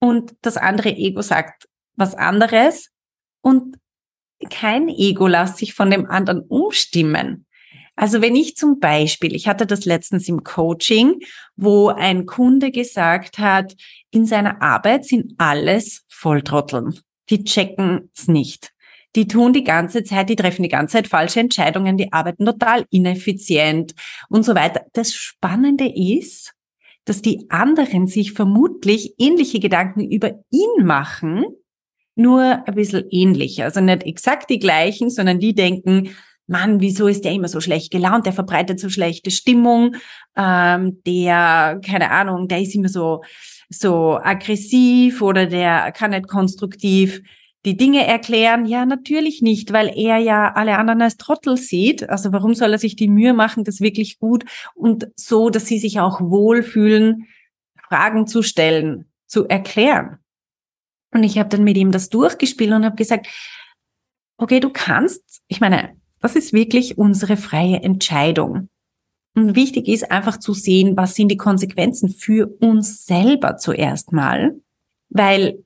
und 0.00 0.34
das 0.42 0.56
andere 0.56 0.90
Ego 0.90 1.22
sagt 1.22 1.68
was 2.00 2.14
anderes 2.14 2.90
und 3.42 3.76
kein 4.48 4.88
Ego 4.88 5.26
lässt 5.26 5.58
sich 5.58 5.74
von 5.74 5.90
dem 5.90 6.06
anderen 6.06 6.40
umstimmen. 6.40 7.46
Also 7.94 8.22
wenn 8.22 8.34
ich 8.34 8.56
zum 8.56 8.80
Beispiel, 8.80 9.34
ich 9.34 9.46
hatte 9.46 9.66
das 9.66 9.84
letztens 9.84 10.26
im 10.28 10.42
Coaching, 10.42 11.20
wo 11.56 11.88
ein 11.88 12.24
Kunde 12.24 12.70
gesagt 12.70 13.38
hat, 13.38 13.76
in 14.10 14.24
seiner 14.24 14.62
Arbeit 14.62 15.04
sind 15.04 15.34
alles 15.36 16.04
Volltrotteln. 16.08 16.98
Die 17.28 17.44
checken 17.44 18.10
es 18.16 18.26
nicht. 18.26 18.72
Die 19.16 19.26
tun 19.26 19.52
die 19.52 19.64
ganze 19.64 20.04
Zeit, 20.04 20.30
die 20.30 20.36
treffen 20.36 20.62
die 20.62 20.68
ganze 20.68 20.94
Zeit 20.94 21.08
falsche 21.08 21.40
Entscheidungen, 21.40 21.98
die 21.98 22.12
arbeiten 22.12 22.46
total 22.46 22.86
ineffizient 22.90 23.92
und 24.28 24.44
so 24.44 24.54
weiter. 24.54 24.86
Das 24.94 25.12
Spannende 25.12 25.92
ist, 25.94 26.54
dass 27.04 27.20
die 27.20 27.50
anderen 27.50 28.06
sich 28.06 28.32
vermutlich 28.32 29.14
ähnliche 29.18 29.58
Gedanken 29.58 30.08
über 30.10 30.42
ihn 30.50 30.86
machen, 30.86 31.44
nur 32.14 32.66
ein 32.66 32.74
bisschen 32.74 33.04
ähnlich. 33.10 33.62
Also 33.62 33.80
nicht 33.80 34.04
exakt 34.04 34.50
die 34.50 34.58
gleichen, 34.58 35.10
sondern 35.10 35.38
die 35.38 35.54
denken, 35.54 36.10
Mann, 36.46 36.80
wieso 36.80 37.06
ist 37.06 37.24
der 37.24 37.32
immer 37.32 37.46
so 37.46 37.60
schlecht 37.60 37.92
gelaunt? 37.92 38.26
Der 38.26 38.32
verbreitet 38.32 38.80
so 38.80 38.88
schlechte 38.88 39.30
Stimmung. 39.30 39.94
Ähm, 40.36 41.00
der, 41.06 41.80
keine 41.84 42.10
Ahnung, 42.10 42.48
der 42.48 42.60
ist 42.60 42.74
immer 42.74 42.88
so, 42.88 43.22
so 43.68 44.18
aggressiv 44.20 45.22
oder 45.22 45.46
der 45.46 45.92
kann 45.92 46.10
nicht 46.10 46.26
konstruktiv 46.26 47.22
die 47.64 47.76
Dinge 47.76 48.06
erklären. 48.06 48.66
Ja, 48.66 48.84
natürlich 48.84 49.42
nicht, 49.42 49.72
weil 49.72 49.92
er 49.94 50.18
ja 50.18 50.52
alle 50.52 50.78
anderen 50.78 51.02
als 51.02 51.16
Trottel 51.16 51.56
sieht. 51.56 52.08
Also 52.08 52.32
warum 52.32 52.54
soll 52.54 52.72
er 52.72 52.78
sich 52.78 52.96
die 52.96 53.08
Mühe 53.08 53.34
machen, 53.34 53.64
das 53.64 53.80
wirklich 53.80 54.18
gut 54.18 54.44
und 54.74 55.08
so, 55.14 55.50
dass 55.50 55.66
sie 55.66 55.78
sich 55.78 56.00
auch 56.00 56.20
wohlfühlen, 56.20 57.26
Fragen 57.88 58.26
zu 58.26 58.42
stellen, 58.42 59.10
zu 59.26 59.46
erklären? 59.46 60.19
Und 61.12 61.24
ich 61.24 61.38
habe 61.38 61.48
dann 61.48 61.64
mit 61.64 61.76
ihm 61.76 61.90
das 61.90 62.08
durchgespielt 62.08 62.72
und 62.72 62.84
habe 62.84 62.96
gesagt, 62.96 63.26
okay, 64.36 64.60
du 64.60 64.70
kannst, 64.70 65.42
ich 65.48 65.60
meine, 65.60 65.96
das 66.20 66.36
ist 66.36 66.52
wirklich 66.52 66.98
unsere 66.98 67.36
freie 67.36 67.82
Entscheidung. 67.82 68.68
Und 69.34 69.54
wichtig 69.54 69.88
ist 69.88 70.10
einfach 70.10 70.38
zu 70.38 70.54
sehen, 70.54 70.96
was 70.96 71.14
sind 71.14 71.28
die 71.28 71.36
Konsequenzen 71.36 72.10
für 72.10 72.48
uns 72.60 73.04
selber 73.06 73.56
zuerst 73.56 74.12
mal, 74.12 74.60
weil 75.08 75.64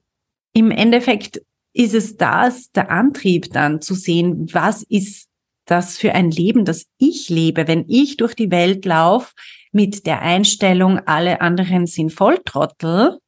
im 0.53 0.71
Endeffekt 0.71 1.43
ist 1.73 1.95
es 1.95 2.17
das, 2.17 2.71
der 2.71 2.91
Antrieb 2.91 3.53
dann 3.53 3.81
zu 3.81 3.95
sehen, 3.95 4.49
was 4.53 4.83
ist 4.85 5.29
das 5.67 5.97
für 5.97 6.13
ein 6.13 6.31
Leben, 6.31 6.65
das 6.65 6.87
ich 6.99 7.29
lebe, 7.31 7.67
wenn 7.67 7.87
ich 7.89 8.17
durch 8.17 8.35
die 8.35 8.51
Welt 8.51 8.85
laufe 8.85 9.33
mit 9.73 10.07
der 10.07 10.23
Einstellung, 10.23 10.99
alle 11.07 11.41
anderen 11.41 11.87
sind 11.87 12.13
Volltrottel, 12.13 13.19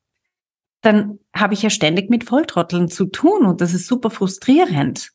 dann 0.82 1.18
habe 1.34 1.54
ich 1.54 1.62
ja 1.62 1.70
ständig 1.70 2.10
mit 2.10 2.24
Volltrotteln 2.24 2.88
zu 2.88 3.06
tun 3.06 3.44
und 3.44 3.60
das 3.60 3.74
ist 3.74 3.86
super 3.86 4.10
frustrierend. 4.10 5.10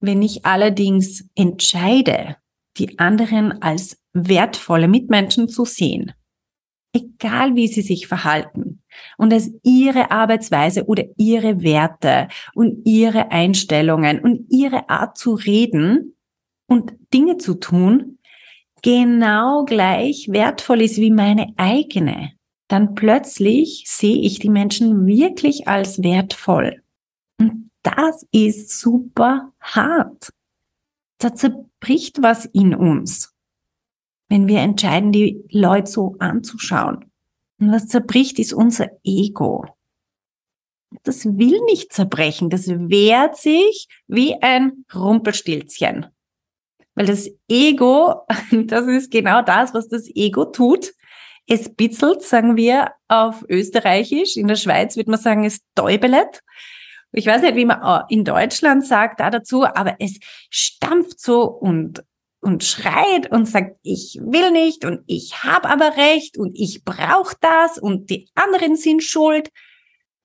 Wenn 0.00 0.22
ich 0.22 0.44
allerdings 0.44 1.28
entscheide, 1.34 2.36
die 2.76 2.98
anderen 2.98 3.62
als 3.62 3.98
wertvolle 4.12 4.88
Mitmenschen 4.88 5.48
zu 5.48 5.64
sehen, 5.64 6.12
egal 6.92 7.56
wie 7.56 7.68
sie 7.68 7.82
sich 7.82 8.06
verhalten 8.06 8.82
und 9.18 9.32
es 9.32 9.52
ihre 9.62 10.10
Arbeitsweise 10.10 10.84
oder 10.86 11.04
ihre 11.16 11.62
Werte 11.62 12.28
und 12.54 12.86
ihre 12.86 13.30
Einstellungen 13.30 14.20
und 14.20 14.46
ihre 14.50 14.88
Art 14.88 15.18
zu 15.18 15.34
reden 15.34 16.16
und 16.66 16.92
Dinge 17.12 17.38
zu 17.38 17.54
tun, 17.54 18.18
genau 18.82 19.64
gleich 19.64 20.28
wertvoll 20.30 20.82
ist 20.82 20.98
wie 20.98 21.10
meine 21.10 21.52
eigene, 21.56 22.32
dann 22.68 22.94
plötzlich 22.94 23.84
sehe 23.86 24.18
ich 24.18 24.38
die 24.38 24.50
Menschen 24.50 25.06
wirklich 25.06 25.68
als 25.68 26.02
wertvoll. 26.02 26.82
Und 27.38 27.70
das 27.82 28.26
ist 28.32 28.78
super 28.78 29.52
hart. 29.60 30.30
Da 31.18 31.34
zerbricht 31.34 32.22
was 32.22 32.46
in 32.46 32.74
uns, 32.74 33.34
wenn 34.28 34.48
wir 34.48 34.60
entscheiden, 34.60 35.12
die 35.12 35.44
Leute 35.50 35.90
so 35.90 36.16
anzuschauen. 36.18 37.10
Und 37.60 37.72
was 37.72 37.88
zerbricht, 37.88 38.38
ist 38.38 38.52
unser 38.52 38.88
Ego. 39.04 39.66
Das 41.02 41.24
will 41.24 41.60
nicht 41.66 41.92
zerbrechen, 41.92 42.50
das 42.50 42.68
wehrt 42.68 43.36
sich 43.36 43.88
wie 44.06 44.40
ein 44.42 44.84
Rumpelstilzchen. 44.94 46.06
Weil 46.94 47.06
das 47.06 47.28
Ego, 47.48 48.26
das 48.50 48.86
ist 48.86 49.10
genau 49.10 49.42
das, 49.42 49.74
was 49.74 49.88
das 49.88 50.08
Ego 50.14 50.46
tut. 50.46 50.93
Es 51.46 51.74
bitzelt, 51.74 52.22
sagen 52.22 52.56
wir 52.56 52.92
auf 53.08 53.44
Österreichisch. 53.48 54.36
In 54.36 54.48
der 54.48 54.56
Schweiz 54.56 54.96
wird 54.96 55.08
man 55.08 55.20
sagen, 55.20 55.44
es 55.44 55.60
täubelet. 55.74 56.40
Ich 57.12 57.26
weiß 57.26 57.42
nicht, 57.42 57.54
wie 57.56 57.66
man 57.66 57.82
äh, 57.82 58.02
in 58.08 58.24
Deutschland 58.24 58.84
sagt 58.84 59.20
da 59.20 59.30
dazu, 59.30 59.64
aber 59.64 59.96
es 60.00 60.18
stampft 60.50 61.20
so 61.20 61.44
und 61.44 62.02
und 62.40 62.62
schreit 62.62 63.32
und 63.32 63.46
sagt, 63.46 63.78
ich 63.82 64.20
will 64.20 64.50
nicht 64.50 64.84
und 64.84 65.00
ich 65.06 65.44
habe 65.44 65.66
aber 65.66 65.96
recht 65.96 66.36
und 66.36 66.54
ich 66.54 66.84
brauche 66.84 67.34
das 67.40 67.78
und 67.78 68.10
die 68.10 68.28
anderen 68.34 68.76
sind 68.76 69.02
schuld. 69.02 69.48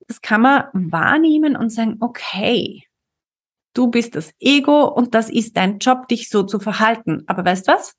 Das 0.06 0.20
kann 0.22 0.42
man 0.42 0.66
wahrnehmen 0.74 1.56
und 1.56 1.70
sagen, 1.70 1.96
okay, 2.02 2.84
du 3.74 3.88
bist 3.88 4.16
das 4.16 4.34
Ego 4.40 4.86
und 4.86 5.16
das 5.16 5.30
ist 5.30 5.56
dein 5.56 5.80
Job, 5.80 6.10
dich 6.10 6.28
so 6.28 6.44
zu 6.44 6.60
verhalten. 6.60 7.24
Aber 7.28 7.46
weißt 7.46 7.68
was? 7.68 7.94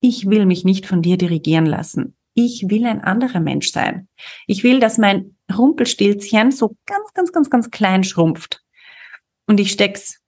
Ich 0.00 0.30
will 0.30 0.46
mich 0.46 0.64
nicht 0.64 0.86
von 0.86 1.02
dir 1.02 1.18
dirigieren 1.18 1.66
lassen 1.66 2.17
ich 2.34 2.66
will 2.68 2.86
ein 2.86 3.00
anderer 3.00 3.40
Mensch 3.40 3.70
sein. 3.70 4.08
Ich 4.46 4.62
will, 4.64 4.80
dass 4.80 4.98
mein 4.98 5.36
Rumpelstilzchen 5.56 6.50
so 6.50 6.76
ganz, 6.86 7.12
ganz, 7.14 7.32
ganz, 7.32 7.50
ganz 7.50 7.70
klein 7.70 8.04
schrumpft. 8.04 8.62
Und 9.46 9.60
ich 9.60 9.72
steck's 9.72 10.20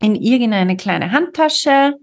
in 0.00 0.14
irgendeine 0.14 0.76
kleine 0.76 1.12
Handtasche, 1.12 1.94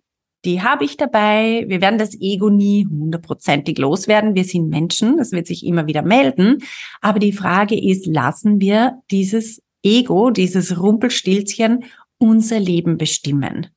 die 0.46 0.62
habe 0.62 0.86
ich 0.86 0.98
dabei. 0.98 1.66
Wir 1.68 1.82
werden 1.82 2.00
das 2.00 2.16
Ego 2.22 2.50
nie 2.50 2.86
hundertprozentig 2.86 3.78
loswerden. 3.78 4.36
Wir 4.36 4.46
sind 4.46 4.70
Menschen, 4.70 5.20
es 5.20 5.32
wird 5.32 5.48
sich 5.48 5.66
immer 5.66 5.88
wieder 5.88 6.04
melden. 6.04 6.60
Aber 7.02 7.20
die 7.20 7.34
Frage 7.34 7.78
ist, 7.78 8.06
lassen 8.06 8.62
wir 8.62 9.02
dieses 9.12 9.62
Ego, 9.84 10.30
dieses 10.30 10.80
Rumpelstilzchen 10.80 11.86
unser 12.18 12.60
Leben 12.60 12.98
bestimmen? 12.98 13.68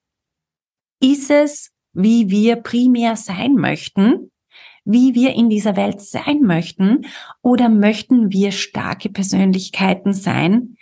Ist 1.02 1.30
es, 1.30 1.70
wie 1.92 2.30
wir 2.30 2.56
primär 2.56 3.16
sein 3.16 3.54
möchten? 3.54 4.29
Wie 4.84 5.14
wir 5.14 5.34
in 5.34 5.50
dieser 5.50 5.76
Welt 5.76 6.00
sein 6.00 6.42
möchten? 6.42 7.06
Oder 7.42 7.68
möchten 7.68 8.32
wir 8.32 8.52
starke 8.52 9.08
Persönlichkeiten 9.08 10.12
sein, 10.12 10.76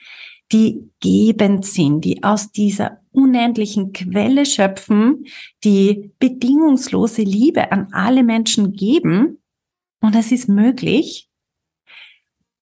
die 0.53 0.91
gebend 1.01 1.65
sind, 1.65 2.05
die 2.05 2.23
aus 2.23 2.53
dieser 2.53 3.01
unendlichen 3.11 3.93
Quelle 3.93 4.47
schöpfen, 4.47 5.25
die 5.65 6.13
bedingungslose 6.19 7.23
Liebe 7.23 7.73
an 7.73 7.89
alle 7.93 8.23
Menschen 8.23 8.73
geben? 8.73 9.39
Und 10.01 10.15
es 10.15 10.33
ist 10.33 10.49
möglich. 10.49 11.29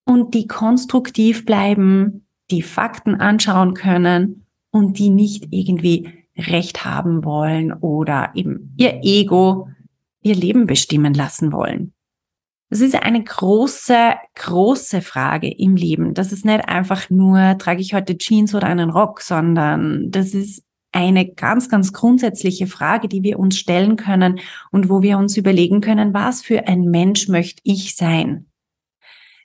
Und 0.04 0.34
die 0.34 0.46
konstruktiv 0.46 1.44
bleiben, 1.44 2.26
die 2.50 2.62
Fakten 2.62 3.16
anschauen 3.16 3.74
können 3.74 4.46
und 4.70 4.98
die 4.98 5.10
nicht 5.10 5.48
irgendwie 5.50 6.08
Recht 6.36 6.84
haben 6.84 7.24
wollen 7.24 7.72
oder 7.72 8.30
eben 8.34 8.74
ihr 8.76 9.00
Ego 9.02 9.68
ihr 10.26 10.34
Leben 10.34 10.66
bestimmen 10.66 11.14
lassen 11.14 11.52
wollen. 11.52 11.92
Das 12.68 12.80
ist 12.80 12.96
eine 12.96 13.22
große, 13.22 14.14
große 14.34 15.00
Frage 15.00 15.48
im 15.48 15.76
Leben. 15.76 16.14
Das 16.14 16.32
ist 16.32 16.44
nicht 16.44 16.68
einfach 16.68 17.10
nur, 17.10 17.56
trage 17.58 17.80
ich 17.80 17.94
heute 17.94 18.18
Jeans 18.18 18.54
oder 18.54 18.66
einen 18.66 18.90
Rock, 18.90 19.20
sondern 19.20 20.10
das 20.10 20.34
ist 20.34 20.64
eine 20.90 21.32
ganz, 21.32 21.68
ganz 21.68 21.92
grundsätzliche 21.92 22.66
Frage, 22.66 23.06
die 23.06 23.22
wir 23.22 23.38
uns 23.38 23.56
stellen 23.56 23.96
können 23.96 24.40
und 24.72 24.88
wo 24.88 25.00
wir 25.02 25.18
uns 25.18 25.36
überlegen 25.36 25.80
können, 25.80 26.12
was 26.12 26.42
für 26.42 26.66
ein 26.66 26.82
Mensch 26.82 27.28
möchte 27.28 27.60
ich 27.62 27.94
sein? 27.94 28.46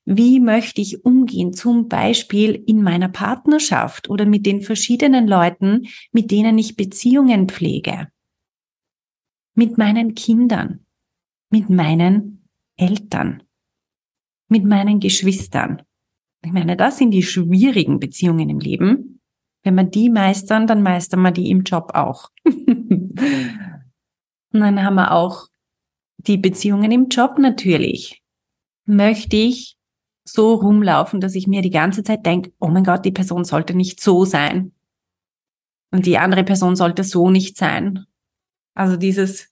Wie 0.05 0.39
möchte 0.39 0.81
ich 0.81 1.05
umgehen, 1.05 1.53
zum 1.53 1.89
Beispiel 1.89 2.63
in 2.65 2.81
meiner 2.81 3.09
Partnerschaft 3.09 4.09
oder 4.09 4.25
mit 4.25 4.47
den 4.47 4.61
verschiedenen 4.61 5.27
Leuten, 5.27 5.83
mit 6.11 6.31
denen 6.31 6.57
ich 6.57 6.75
Beziehungen 6.75 7.47
pflege? 7.47 8.07
Mit 9.53 9.77
meinen 9.77 10.15
Kindern, 10.15 10.85
mit 11.49 11.69
meinen 11.69 12.47
Eltern, 12.77 13.43
mit 14.47 14.65
meinen 14.65 14.99
Geschwistern. 14.99 15.83
Ich 16.43 16.51
meine, 16.51 16.75
das 16.75 16.97
sind 16.97 17.11
die 17.11 17.23
schwierigen 17.23 17.99
Beziehungen 17.99 18.49
im 18.49 18.59
Leben. 18.59 19.21
Wenn 19.63 19.75
wir 19.75 19.83
die 19.83 20.09
meistern, 20.09 20.65
dann 20.65 20.81
meistern 20.81 21.21
wir 21.21 21.31
die 21.31 21.51
im 21.51 21.63
Job 21.63 21.91
auch. 21.93 22.29
Und 22.45 24.59
dann 24.59 24.83
haben 24.83 24.95
wir 24.95 25.11
auch 25.11 25.47
die 26.17 26.37
Beziehungen 26.37 26.91
im 26.91 27.09
Job 27.09 27.37
natürlich. 27.37 28.23
Möchte 28.85 29.35
ich 29.35 29.77
so 30.23 30.55
rumlaufen, 30.55 31.21
dass 31.21 31.35
ich 31.35 31.47
mir 31.47 31.61
die 31.61 31.69
ganze 31.69 32.03
Zeit 32.03 32.25
denke, 32.25 32.51
oh 32.59 32.67
mein 32.67 32.83
Gott, 32.83 33.05
die 33.05 33.11
Person 33.11 33.43
sollte 33.43 33.73
nicht 33.73 34.01
so 34.01 34.25
sein. 34.25 34.73
Und 35.91 36.05
die 36.05 36.17
andere 36.17 36.43
Person 36.43 36.75
sollte 36.75 37.03
so 37.03 37.29
nicht 37.29 37.57
sein. 37.57 38.05
Also 38.73 38.97
dieses, 38.97 39.51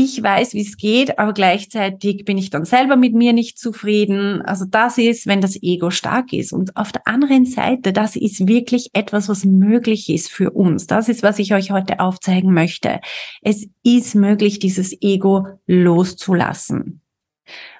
ich 0.00 0.22
weiß, 0.22 0.54
wie 0.54 0.60
es 0.60 0.76
geht, 0.76 1.18
aber 1.18 1.32
gleichzeitig 1.32 2.24
bin 2.24 2.38
ich 2.38 2.50
dann 2.50 2.64
selber 2.64 2.94
mit 2.94 3.14
mir 3.14 3.32
nicht 3.32 3.58
zufrieden. 3.58 4.42
Also 4.42 4.64
das 4.64 4.96
ist, 4.96 5.26
wenn 5.26 5.40
das 5.40 5.60
Ego 5.60 5.90
stark 5.90 6.32
ist. 6.32 6.52
Und 6.52 6.76
auf 6.76 6.92
der 6.92 7.08
anderen 7.08 7.46
Seite, 7.46 7.92
das 7.92 8.14
ist 8.14 8.46
wirklich 8.46 8.90
etwas, 8.92 9.28
was 9.28 9.44
möglich 9.44 10.08
ist 10.08 10.30
für 10.30 10.52
uns. 10.52 10.86
Das 10.86 11.08
ist, 11.08 11.24
was 11.24 11.40
ich 11.40 11.52
euch 11.52 11.72
heute 11.72 11.98
aufzeigen 11.98 12.54
möchte. 12.54 13.00
Es 13.42 13.66
ist 13.82 14.14
möglich, 14.14 14.60
dieses 14.60 14.96
Ego 15.02 15.48
loszulassen. 15.66 17.00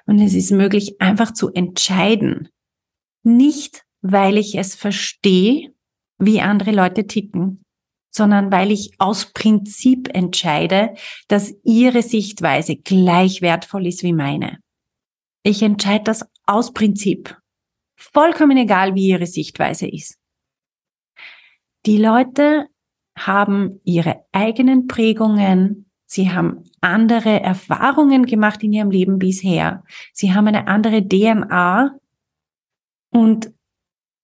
Und 0.05 0.19
es 0.19 0.33
ist 0.33 0.51
möglich, 0.51 0.99
einfach 0.99 1.33
zu 1.33 1.53
entscheiden. 1.53 2.49
Nicht, 3.23 3.85
weil 4.01 4.37
ich 4.37 4.55
es 4.55 4.75
verstehe, 4.75 5.71
wie 6.17 6.41
andere 6.41 6.71
Leute 6.71 7.07
ticken, 7.07 7.63
sondern 8.11 8.51
weil 8.51 8.71
ich 8.71 8.91
aus 8.97 9.31
Prinzip 9.33 10.09
entscheide, 10.13 10.95
dass 11.27 11.53
ihre 11.63 12.01
Sichtweise 12.01 12.75
gleich 12.75 13.41
wertvoll 13.41 13.87
ist 13.87 14.03
wie 14.03 14.13
meine. 14.13 14.59
Ich 15.43 15.61
entscheide 15.61 16.03
das 16.05 16.25
aus 16.45 16.73
Prinzip. 16.73 17.37
Vollkommen 17.95 18.57
egal, 18.57 18.95
wie 18.95 19.07
ihre 19.07 19.27
Sichtweise 19.27 19.87
ist. 19.87 20.17
Die 21.85 21.97
Leute 21.97 22.67
haben 23.17 23.79
ihre 23.83 24.25
eigenen 24.31 24.87
Prägungen, 24.87 25.89
Sie 26.11 26.31
haben 26.31 26.63
andere 26.81 27.39
Erfahrungen 27.39 28.25
gemacht 28.25 28.63
in 28.63 28.73
ihrem 28.73 28.89
Leben 28.89 29.19
bisher. 29.19 29.83
Sie 30.11 30.33
haben 30.33 30.47
eine 30.47 30.67
andere 30.67 31.07
DNA 31.07 31.99
und 33.11 33.53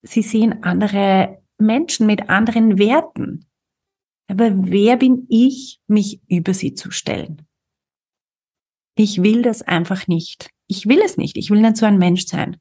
sie 0.01 0.23
sehen 0.23 0.63
andere 0.63 1.43
Menschen 1.59 2.07
mit 2.07 2.27
anderen 2.27 2.79
Werten. 2.79 3.45
Aber 4.27 4.51
wer 4.53 4.97
bin 4.97 5.25
ich, 5.29 5.79
mich 5.88 6.21
über 6.27 6.53
sie 6.53 6.73
zu 6.73 6.91
stellen? 6.91 7.45
Ich 8.95 9.21
will 9.21 9.41
das 9.41 9.61
einfach 9.61 10.07
nicht. 10.07 10.49
Ich 10.67 10.88
will 10.88 11.01
es 11.03 11.17
nicht. 11.17 11.38
Ich 11.38 11.51
will 11.51 11.61
nicht 11.61 11.77
so 11.77 11.85
ein 11.85 11.97
Mensch 11.97 12.25
sein 12.25 12.57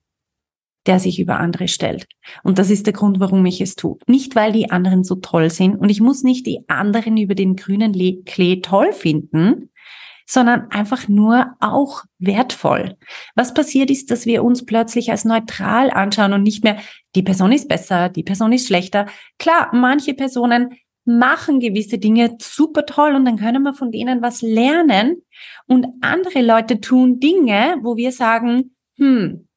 der 0.87 0.99
sich 0.99 1.19
über 1.19 1.39
andere 1.39 1.69
stellt. 1.69 2.07
Und 2.43 2.59
das 2.59 2.71
ist 2.71 2.87
der 2.87 2.93
Grund, 2.93 3.21
warum 3.21 3.45
ich 3.47 3.61
es 3.61 3.75
tue. 3.75 3.99
Nicht, 4.07 4.37
weil 4.37 4.53
die 4.53 4.71
anderen 4.71 5.05
so 5.05 5.17
toll 5.17 5.51
sind 5.51 5.77
und 5.77 5.89
ich 5.89 6.01
muss 6.01 6.23
nicht 6.23 6.47
die 6.47 6.61
anderen 6.69 7.17
über 7.17 7.35
den 7.35 7.57
grünen 7.57 7.93
Klee 8.25 8.61
toll 8.61 8.93
finden, 8.93 9.71
sondern 10.27 10.71
einfach 10.71 11.07
nur 11.09 11.55
auch 11.61 12.03
wertvoll. 12.19 12.97
Was 13.35 13.53
passiert 13.53 13.91
ist, 13.91 14.11
dass 14.11 14.25
wir 14.25 14.43
uns 14.43 14.65
plötzlich 14.65 15.11
als 15.11 15.25
neutral 15.25 15.91
anschauen 15.91 16.33
und 16.33 16.43
nicht 16.43 16.65
mehr, 16.65 16.79
die 17.15 17.23
Person 17.23 17.53
ist 17.53 17.69
besser, 17.69 18.09
die 18.09 18.23
Person 18.23 18.53
ist 18.53 18.67
schlechter. 18.67 19.07
Klar, 19.39 19.69
manche 19.73 20.15
Personen 20.15 20.71
machen 21.05 21.61
gewisse 21.61 21.99
Dinge 21.99 22.37
super 22.41 22.87
toll 22.87 23.15
und 23.15 23.25
dann 23.25 23.37
können 23.37 23.63
wir 23.63 23.75
von 23.75 23.93
denen 23.93 24.23
was 24.23 24.43
lernen 24.43 25.23
und 25.67 25.87
andere 26.01 26.43
Leute 26.43 26.81
tun 26.81 27.21
Dinge, 27.21 27.77
wo 27.83 27.97
wir 27.97 28.13
sagen, 28.13 28.75
hm, 28.97 29.49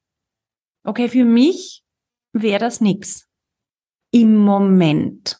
okay, 0.83 1.09
für 1.09 1.25
mich 1.25 1.83
wäre 2.33 2.59
das 2.59 2.81
nix. 2.81 3.27
Im 4.11 4.35
Moment. 4.37 5.39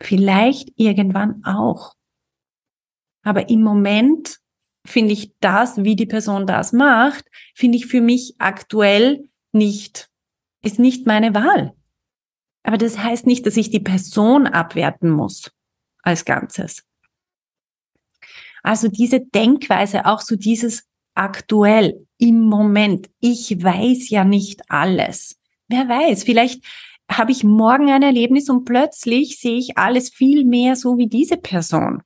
Vielleicht 0.00 0.72
irgendwann 0.76 1.44
auch. 1.44 1.94
Aber 3.24 3.48
im 3.48 3.62
Moment 3.62 4.38
finde 4.84 5.12
ich 5.12 5.32
das, 5.40 5.82
wie 5.82 5.96
die 5.96 6.06
Person 6.06 6.46
das 6.46 6.72
macht, 6.72 7.24
finde 7.54 7.78
ich 7.78 7.86
für 7.86 8.00
mich 8.00 8.34
aktuell 8.38 9.28
nicht, 9.52 10.10
ist 10.62 10.78
nicht 10.78 11.06
meine 11.06 11.34
Wahl. 11.34 11.76
Aber 12.62 12.78
das 12.78 12.98
heißt 12.98 13.26
nicht, 13.26 13.46
dass 13.46 13.56
ich 13.56 13.70
die 13.70 13.80
Person 13.80 14.46
abwerten 14.46 15.10
muss 15.10 15.50
als 16.02 16.24
Ganzes. 16.24 16.84
Also 18.62 18.88
diese 18.88 19.20
Denkweise, 19.20 20.06
auch 20.06 20.20
so 20.20 20.36
dieses 20.36 20.84
aktuell, 21.14 22.06
im 22.18 22.40
Moment. 22.42 23.10
Ich 23.18 23.62
weiß 23.62 24.10
ja 24.10 24.24
nicht 24.24 24.62
alles. 24.70 25.40
Wer 25.68 25.88
weiß, 25.88 26.22
vielleicht 26.22 26.64
habe 27.10 27.32
ich 27.32 27.42
morgen 27.42 27.90
ein 27.90 28.02
Erlebnis 28.02 28.48
und 28.48 28.64
plötzlich 28.64 29.40
sehe 29.40 29.58
ich 29.58 29.76
alles 29.76 30.10
viel 30.10 30.44
mehr 30.44 30.76
so 30.76 30.98
wie 30.98 31.08
diese 31.08 31.36
Person. 31.36 32.02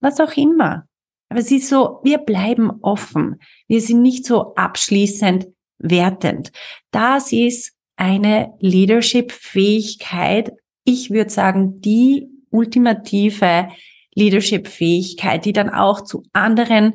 Was 0.00 0.20
auch 0.20 0.36
immer. 0.36 0.86
Aber 1.30 1.40
es 1.40 1.50
ist 1.50 1.68
so, 1.68 2.00
wir 2.04 2.18
bleiben 2.18 2.70
offen. 2.82 3.40
Wir 3.66 3.80
sind 3.80 4.02
nicht 4.02 4.26
so 4.26 4.54
abschließend 4.54 5.48
wertend. 5.78 6.52
Das 6.90 7.32
ist 7.32 7.72
eine 7.96 8.54
Leadership-Fähigkeit. 8.60 10.52
Ich 10.84 11.10
würde 11.10 11.30
sagen, 11.30 11.80
die 11.80 12.28
ultimative 12.50 13.68
Leadership-Fähigkeit, 14.14 15.44
die 15.44 15.52
dann 15.52 15.70
auch 15.70 16.02
zu 16.02 16.22
anderen 16.32 16.94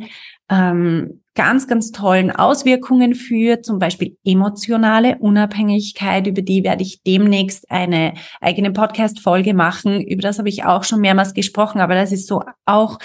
ähm, 0.50 1.22
ganz, 1.36 1.68
ganz 1.68 1.92
tollen 1.92 2.32
Auswirkungen 2.32 3.16
führt, 3.16 3.66
zum 3.66 3.80
Beispiel 3.80 4.18
emotionale 4.26 5.18
Unabhängigkeit, 5.20 6.28
über 6.28 6.42
die 6.42 6.64
werde 6.64 6.84
ich 6.84 7.02
demnächst 7.04 7.70
eine 7.72 8.14
eigene 8.42 8.72
Podcast-Folge 8.72 9.54
machen. 9.54 10.02
Über 10.02 10.22
das 10.22 10.38
habe 10.38 10.50
ich 10.50 10.66
auch 10.66 10.84
schon 10.84 11.02
mehrmals 11.02 11.34
gesprochen, 11.34 11.80
aber 11.80 11.96
das 11.96 12.12
ist 12.12 12.28
so 12.28 12.44
auch 12.66 13.00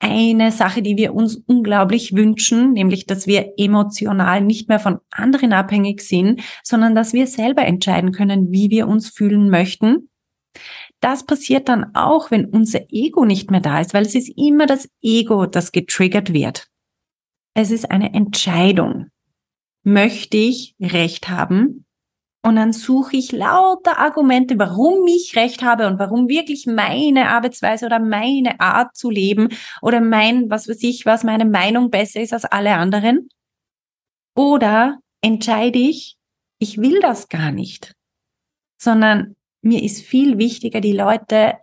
eine 0.00 0.52
Sache, 0.52 0.82
die 0.82 0.96
wir 0.96 1.14
uns 1.14 1.36
unglaublich 1.46 2.14
wünschen, 2.14 2.72
nämlich, 2.72 3.06
dass 3.06 3.26
wir 3.26 3.54
emotional 3.56 4.40
nicht 4.40 4.68
mehr 4.68 4.78
von 4.78 4.98
anderen 5.10 5.52
abhängig 5.52 6.02
sind, 6.02 6.40
sondern 6.62 6.94
dass 6.94 7.12
wir 7.12 7.26
selber 7.26 7.64
entscheiden 7.64 8.12
können, 8.12 8.52
wie 8.52 8.70
wir 8.70 8.86
uns 8.86 9.08
fühlen 9.08 9.50
möchten. 9.50 10.08
Das 11.00 11.24
passiert 11.24 11.68
dann 11.68 11.94
auch, 11.94 12.30
wenn 12.30 12.46
unser 12.46 12.80
Ego 12.90 13.24
nicht 13.24 13.50
mehr 13.50 13.60
da 13.60 13.80
ist, 13.80 13.94
weil 13.94 14.04
es 14.04 14.14
ist 14.14 14.32
immer 14.36 14.66
das 14.66 14.88
Ego, 15.00 15.46
das 15.46 15.72
getriggert 15.72 16.32
wird. 16.32 16.68
Es 17.54 17.70
ist 17.70 17.90
eine 17.90 18.14
Entscheidung. 18.14 19.06
Möchte 19.84 20.36
ich 20.36 20.74
Recht 20.80 21.28
haben? 21.28 21.86
Und 22.42 22.56
dann 22.56 22.72
suche 22.72 23.16
ich 23.16 23.32
lauter 23.32 23.98
Argumente, 23.98 24.58
warum 24.58 25.06
ich 25.06 25.34
Recht 25.34 25.62
habe 25.62 25.86
und 25.86 25.98
warum 25.98 26.28
wirklich 26.28 26.66
meine 26.66 27.30
Arbeitsweise 27.30 27.86
oder 27.86 27.98
meine 27.98 28.60
Art 28.60 28.96
zu 28.96 29.10
leben 29.10 29.48
oder 29.82 30.00
mein, 30.00 30.48
was 30.48 30.68
weiß 30.68 30.82
ich, 30.82 31.04
was 31.04 31.24
meine 31.24 31.44
Meinung 31.44 31.90
besser 31.90 32.20
ist 32.20 32.32
als 32.32 32.44
alle 32.44 32.74
anderen. 32.74 33.28
Oder 34.36 34.98
entscheide 35.20 35.78
ich, 35.78 36.16
ich 36.60 36.78
will 36.78 37.00
das 37.00 37.28
gar 37.28 37.50
nicht, 37.50 37.94
sondern 38.80 39.34
mir 39.60 39.82
ist 39.82 40.02
viel 40.02 40.38
wichtiger, 40.38 40.80
die 40.80 40.92
Leute 40.92 41.54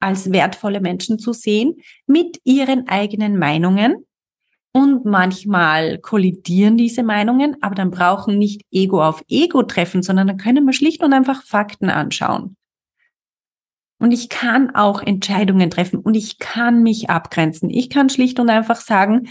als 0.00 0.30
wertvolle 0.30 0.80
Menschen 0.80 1.18
zu 1.18 1.32
sehen 1.32 1.80
mit 2.06 2.38
ihren 2.44 2.88
eigenen 2.88 3.36
Meinungen 3.36 4.06
Und 4.76 5.04
manchmal 5.04 5.98
kollidieren 5.98 6.76
diese 6.76 7.04
Meinungen, 7.04 7.56
aber 7.62 7.76
dann 7.76 7.92
brauchen 7.92 8.38
nicht 8.38 8.62
Ego 8.72 9.04
auf 9.04 9.22
Ego 9.28 9.62
treffen, 9.62 10.02
sondern 10.02 10.26
dann 10.26 10.36
können 10.36 10.64
wir 10.64 10.72
schlicht 10.72 11.02
und 11.04 11.12
einfach 11.12 11.44
Fakten 11.44 11.90
anschauen. 11.90 12.56
Und 14.00 14.10
ich 14.10 14.28
kann 14.28 14.74
auch 14.74 15.00
Entscheidungen 15.00 15.70
treffen 15.70 16.00
und 16.00 16.14
ich 16.14 16.38
kann 16.38 16.82
mich 16.82 17.08
abgrenzen. 17.08 17.70
Ich 17.70 17.88
kann 17.88 18.10
schlicht 18.10 18.40
und 18.40 18.50
einfach 18.50 18.80
sagen, 18.80 19.28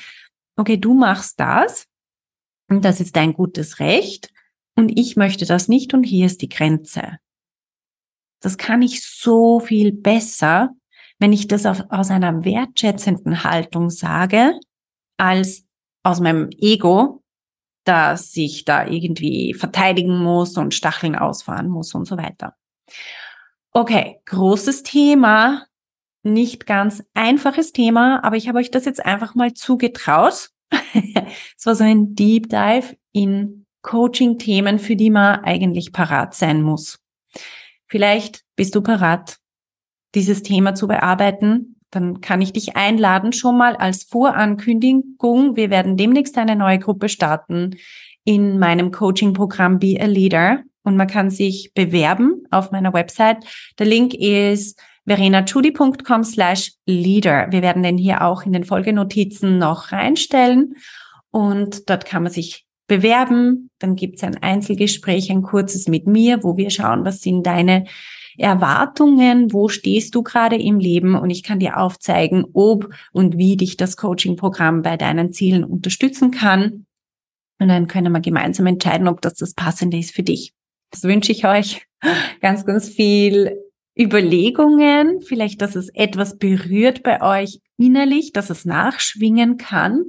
okay, 0.56 0.78
du 0.78 0.94
machst 0.94 1.40
das 1.42 1.88
und 2.70 2.86
das 2.86 3.02
ist 3.02 3.18
dein 3.18 3.34
gutes 3.34 3.80
Recht 3.80 4.32
und 4.76 4.98
ich 4.98 5.18
möchte 5.18 5.46
das 5.46 5.68
nicht 5.68 5.94
und 5.94 6.06
hier 6.06 6.26
ist 6.26 6.42
die 6.42 6.50
Grenze. 6.50 7.18
Das 8.40 8.58
kann 8.58 8.82
ich 8.82 9.06
so 9.06 9.60
viel 9.60 9.92
besser, 9.92 10.70
wenn 11.20 11.34
ich 11.34 11.48
das 11.48 11.66
aus 11.66 12.10
einer 12.10 12.46
wertschätzenden 12.46 13.44
Haltung 13.44 13.90
sage, 13.90 14.58
als 15.18 15.66
aus 16.04 16.20
meinem 16.20 16.50
Ego, 16.58 17.24
dass 17.86 18.36
ich 18.36 18.66
da 18.66 18.88
irgendwie 18.88 19.54
verteidigen 19.54 20.18
muss 20.18 20.58
und 20.58 20.74
Stacheln 20.74 21.16
ausfahren 21.16 21.70
muss 21.70 21.94
und 21.94 22.06
so 22.06 22.18
weiter. 22.18 22.56
Okay, 23.72 24.20
großes 24.26 24.84
Thema, 24.84 25.66
nicht 26.24 26.66
ganz 26.66 27.04
einfaches 27.14 27.74
Thema, 27.74 28.24
aber 28.24 28.38
ich 28.38 28.48
habe 28.48 28.60
euch 28.60 28.72
das 28.72 28.86
jetzt 28.86 29.06
einfach 29.06 29.36
mal 29.36 29.54
zugetraut. 29.54 30.50
Es 31.58 31.66
war 31.66 31.76
so 31.76 31.84
ein 31.84 32.14
Deep 32.16 32.50
Dive 32.50 32.98
in 33.12 33.66
Coaching-Themen, 33.82 34.80
für 34.80 34.96
die 34.96 35.10
man 35.10 35.44
eigentlich 35.44 35.92
parat 35.92 36.36
sein 36.36 36.62
muss. 36.62 37.00
Vielleicht 37.88 38.44
bist 38.56 38.76
du 38.76 38.82
parat, 38.82 39.38
dieses 40.16 40.44
Thema 40.44 40.76
zu 40.76 40.88
bearbeiten 40.88 41.73
dann 41.94 42.22
kann 42.22 42.42
ich 42.42 42.54
dich 42.54 42.76
einladen, 42.76 43.34
schon 43.34 43.58
mal 43.58 43.76
als 43.76 44.04
Vorankündigung. 44.04 45.56
Wir 45.56 45.70
werden 45.70 45.98
demnächst 45.98 46.38
eine 46.38 46.56
neue 46.56 46.80
Gruppe 46.80 47.10
starten 47.10 47.76
in 48.24 48.58
meinem 48.58 48.92
Coaching-Programm 48.92 49.80
Be 49.80 49.98
a 50.00 50.06
Leader 50.06 50.64
und 50.84 50.98
man 50.98 51.08
kann 51.08 51.30
sich 51.30 51.72
bewerben 51.74 52.44
auf 52.52 52.72
meiner 52.72 52.94
Website. 52.94 53.46
Der 53.80 53.86
Link 53.86 54.14
ist 54.14 54.80
verenachudi.com 55.06 56.24
slash 56.24 56.74
leader. 56.86 57.48
Wir 57.52 57.62
werden 57.62 57.84
den 57.84 57.98
hier 57.98 58.22
auch 58.24 58.44
in 58.46 58.54
den 58.54 58.64
Folgenotizen 58.64 59.58
noch 59.58 59.92
reinstellen 59.92 60.76
und 61.32 61.90
dort 61.90 62.06
kann 62.06 62.24
man 62.24 62.32
sich 62.32 62.66
bewerben. 62.88 63.70
Dann 63.80 63.96
gibt 63.96 64.18
es 64.18 64.24
ein 64.24 64.42
Einzelgespräch, 64.42 65.30
ein 65.30 65.42
kurzes 65.42 65.88
mit 65.88 66.08
mir, 66.08 66.44
wo 66.44 66.58
wir 66.58 66.70
schauen, 66.70 67.06
was 67.06 67.22
sind 67.22 67.44
deine 67.46 67.86
Erwartungen, 68.38 69.54
wo 69.54 69.68
stehst 69.70 70.16
du 70.16 70.24
gerade 70.24 70.56
im 70.56 70.80
Leben 70.80 71.16
und 71.16 71.30
ich 71.30 71.44
kann 71.44 71.60
dir 71.60 71.78
aufzeigen, 71.78 72.46
ob 72.54 72.90
und 73.12 73.38
wie 73.38 73.58
dich 73.58 73.78
das 73.78 73.98
Coaching-Programm 73.98 74.82
bei 74.82 74.98
deinen 74.98 75.34
Zielen 75.34 75.64
unterstützen 75.64 76.32
kann. 76.32 76.86
Und 77.60 77.68
dann 77.70 77.88
können 77.88 78.12
wir 78.12 78.20
gemeinsam 78.20 78.66
entscheiden, 78.68 79.08
ob 79.08 79.22
das 79.22 79.36
das 79.36 79.54
Passende 79.54 79.98
ist 79.98 80.14
für 80.14 80.24
dich. 80.24 80.54
Das 80.92 81.04
wünsche 81.04 81.32
ich 81.32 81.46
euch 81.46 81.86
ganz, 82.42 82.66
ganz 82.66 82.90
viel 82.90 83.58
Überlegungen, 83.98 85.22
vielleicht, 85.22 85.62
dass 85.62 85.76
es 85.76 85.90
etwas 85.90 86.38
berührt 86.38 87.04
bei 87.04 87.22
euch 87.22 87.60
innerlich, 87.78 88.34
dass 88.34 88.50
es 88.50 88.66
nachschwingen 88.66 89.58
kann. 89.58 90.04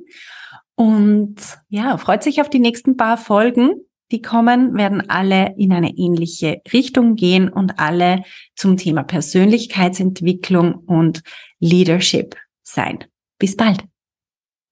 Und 0.75 1.37
ja, 1.69 1.97
freut 1.99 2.23
sich 2.23 2.41
auf 2.41 2.51
die 2.51 2.59
nächsten 2.59 2.97
paar 2.97 3.19
Folgen 3.19 3.75
die 4.15 4.23
kommen, 4.23 4.77
werden 4.77 5.11
alle 5.11 5.55
in 5.59 5.73
eine 5.73 5.91
ähnliche 5.97 6.63
Richtung 6.73 7.17
gehen 7.17 7.49
und 7.49 7.81
alle 7.81 8.23
zum 8.55 8.77
Thema 8.77 9.03
Persönlichkeitsentwicklung 9.03 10.75
und 10.75 11.23
Leadership 11.59 12.37
sein. 12.63 13.05
Bis 13.39 13.57
bald. 13.57 13.85